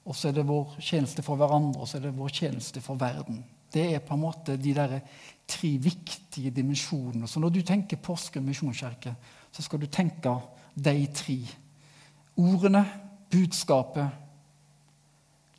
Og 0.05 0.15
så 0.15 0.27
er 0.29 0.33
det 0.37 0.45
vår 0.45 0.75
tjeneste 0.77 1.21
for 1.25 1.35
hverandre, 1.35 1.81
og 1.81 1.87
så 1.89 1.97
er 1.97 2.01
det 2.05 2.13
vår 2.13 2.29
tjeneste 2.29 2.81
for 2.81 2.93
verden. 2.93 3.41
Det 3.77 3.87
er 3.93 4.03
på 4.03 4.17
en 4.17 4.23
måte 4.25 4.57
de 4.57 4.73
der 4.73 4.99
tre 5.47 5.73
viktige 5.79 6.51
dimensjonene. 6.51 7.27
Så 7.29 7.39
når 7.39 7.53
du 7.53 7.61
tenker 7.61 8.01
Porsgrunn 8.01 8.47
misjonskirke, 8.49 9.13
så 9.53 9.63
skal 9.63 9.81
du 9.81 9.87
tenke 9.87 10.33
de 10.75 10.95
tre. 11.13 11.37
Ordene, 12.37 12.83
budskapet 13.31 14.23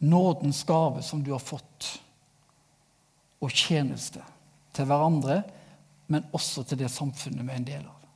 nådens 0.01 0.65
gave 0.65 1.03
som 1.03 1.25
du 1.25 1.33
har 1.33 1.43
fått, 1.43 2.01
og 3.41 3.51
tjeneste 3.55 4.23
til 4.75 4.87
hverandre, 4.89 5.43
men 6.09 6.27
også 6.35 6.65
til 6.67 6.79
det 6.81 6.91
samfunnet 6.91 7.45
vi 7.45 7.53
er 7.53 7.61
en 7.61 7.67
del 7.67 7.85
av. 7.87 8.07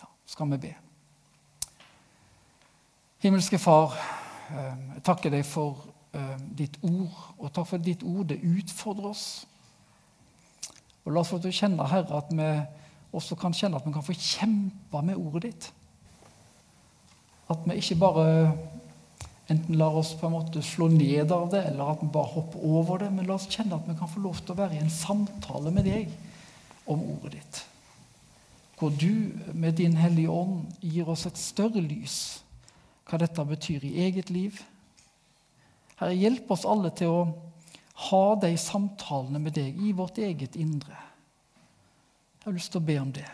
Ja, 0.00 0.08
skal 0.26 0.50
vi 0.52 0.60
be. 0.66 0.72
Himmelske 3.24 3.58
Far, 3.58 3.96
eh, 4.50 4.74
jeg 4.96 5.04
takker 5.04 5.32
deg 5.32 5.46
for 5.48 5.86
ditt 6.58 6.78
ord, 6.82 7.14
og 7.38 7.52
takk 7.52 7.70
for 7.72 7.82
ditt 7.82 8.04
ord. 8.06 8.28
Det 8.30 8.40
utfordrer 8.42 9.10
oss. 9.12 9.26
Og 11.04 11.12
La 11.14 11.22
oss 11.22 11.30
få 11.30 11.38
til 11.42 11.52
å 11.52 11.58
kjenne, 11.60 11.88
Herre, 11.90 12.20
at 12.20 12.32
vi 12.34 12.48
også 13.16 13.38
kan 13.38 13.54
kjenne 13.56 13.78
at 13.78 13.86
vi 13.86 13.94
kan 13.94 14.04
få 14.04 14.16
kjempe 14.18 15.02
med 15.06 15.20
ordet 15.20 15.50
ditt. 15.50 15.68
At 17.52 17.62
vi 17.66 17.78
ikke 17.78 17.98
bare 18.02 18.26
enten 19.46 19.78
lar 19.78 19.94
oss 19.94 20.10
på 20.18 20.26
en 20.26 20.34
måte 20.34 20.62
slå 20.66 20.88
ned 20.90 21.30
av 21.32 21.46
det, 21.52 21.62
eller 21.70 21.92
at 21.92 22.02
vi 22.02 22.10
bare 22.12 22.32
hopper 22.34 22.64
over 22.66 23.04
det, 23.04 23.12
men 23.14 23.28
la 23.28 23.36
oss 23.38 23.46
kjenne 23.50 23.78
at 23.78 23.86
vi 23.86 23.94
kan 23.98 24.10
få 24.10 24.24
lov 24.24 24.40
til 24.42 24.56
å 24.56 24.58
være 24.58 24.74
i 24.74 24.82
en 24.82 24.90
samtale 24.90 25.70
med 25.74 25.86
deg 25.86 26.10
om 26.90 27.04
ordet 27.14 27.36
ditt. 27.38 27.62
Hvor 28.76 28.90
du 28.92 29.32
med 29.54 29.78
din 29.78 29.96
Hellige 29.96 30.32
Ånd 30.32 30.66
gir 30.82 31.08
oss 31.08 31.24
et 31.30 31.38
større 31.40 31.80
lys 31.80 32.42
hva 33.06 33.20
dette 33.22 33.44
betyr 33.46 33.86
i 33.86 33.94
eget 34.04 34.30
liv. 34.34 34.58
Herre, 35.96 36.14
hjelp 36.14 36.50
oss 36.52 36.66
alle 36.68 36.92
til 36.96 37.12
å 37.12 37.20
ha 38.10 38.24
de 38.40 38.52
samtalene 38.60 39.40
med 39.40 39.56
deg 39.56 39.78
i 39.80 39.92
vårt 39.96 40.18
eget 40.20 40.56
indre. 40.60 40.96
Jeg 42.40 42.50
har 42.50 42.56
lyst 42.56 42.74
til 42.74 42.82
å 42.82 42.88
be 42.88 42.98
om 43.00 43.12
det. 43.16 43.28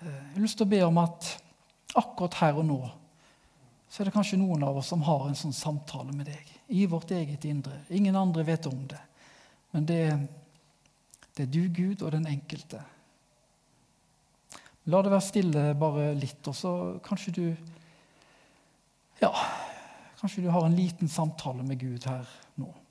Eh, 0.00 0.10
jeg 0.10 0.36
har 0.36 0.44
lyst 0.44 0.60
til 0.60 0.68
å 0.68 0.74
be 0.74 0.84
om 0.86 1.00
at 1.02 1.32
akkurat 1.94 2.38
her 2.42 2.60
og 2.62 2.68
nå 2.68 2.82
så 3.94 4.02
er 4.02 4.08
det 4.08 4.14
kanskje 4.16 4.40
noen 4.40 4.64
av 4.66 4.80
oss 4.80 4.88
som 4.90 5.04
har 5.06 5.28
en 5.28 5.36
sånn 5.38 5.52
samtale 5.54 6.10
med 6.10 6.26
deg 6.26 6.48
i 6.74 6.80
vårt 6.90 7.12
eget 7.14 7.44
indre. 7.46 7.76
Ingen 7.94 8.16
andre 8.18 8.42
vet 8.42 8.66
om 8.66 8.80
det, 8.90 8.98
men 9.70 9.86
det, 9.86 10.00
det 11.36 11.44
er 11.44 11.52
du, 11.54 11.60
Gud, 11.70 12.02
og 12.02 12.10
den 12.10 12.26
enkelte. 12.26 12.80
La 14.90 14.98
det 14.98 15.12
være 15.12 15.22
stille 15.22 15.62
bare 15.78 16.08
litt, 16.18 16.42
og 16.50 16.58
så 16.58 16.72
kanskje 17.06 17.36
du 17.38 17.46
Ja, 19.22 19.30
kanskje 20.24 20.42
du 20.42 20.48
har 20.48 20.66
en 20.66 20.76
liten 20.76 21.08
samtale 21.08 21.62
med 21.62 21.78
Gud 21.78 22.06
her 22.08 22.24
nå. 22.56 22.74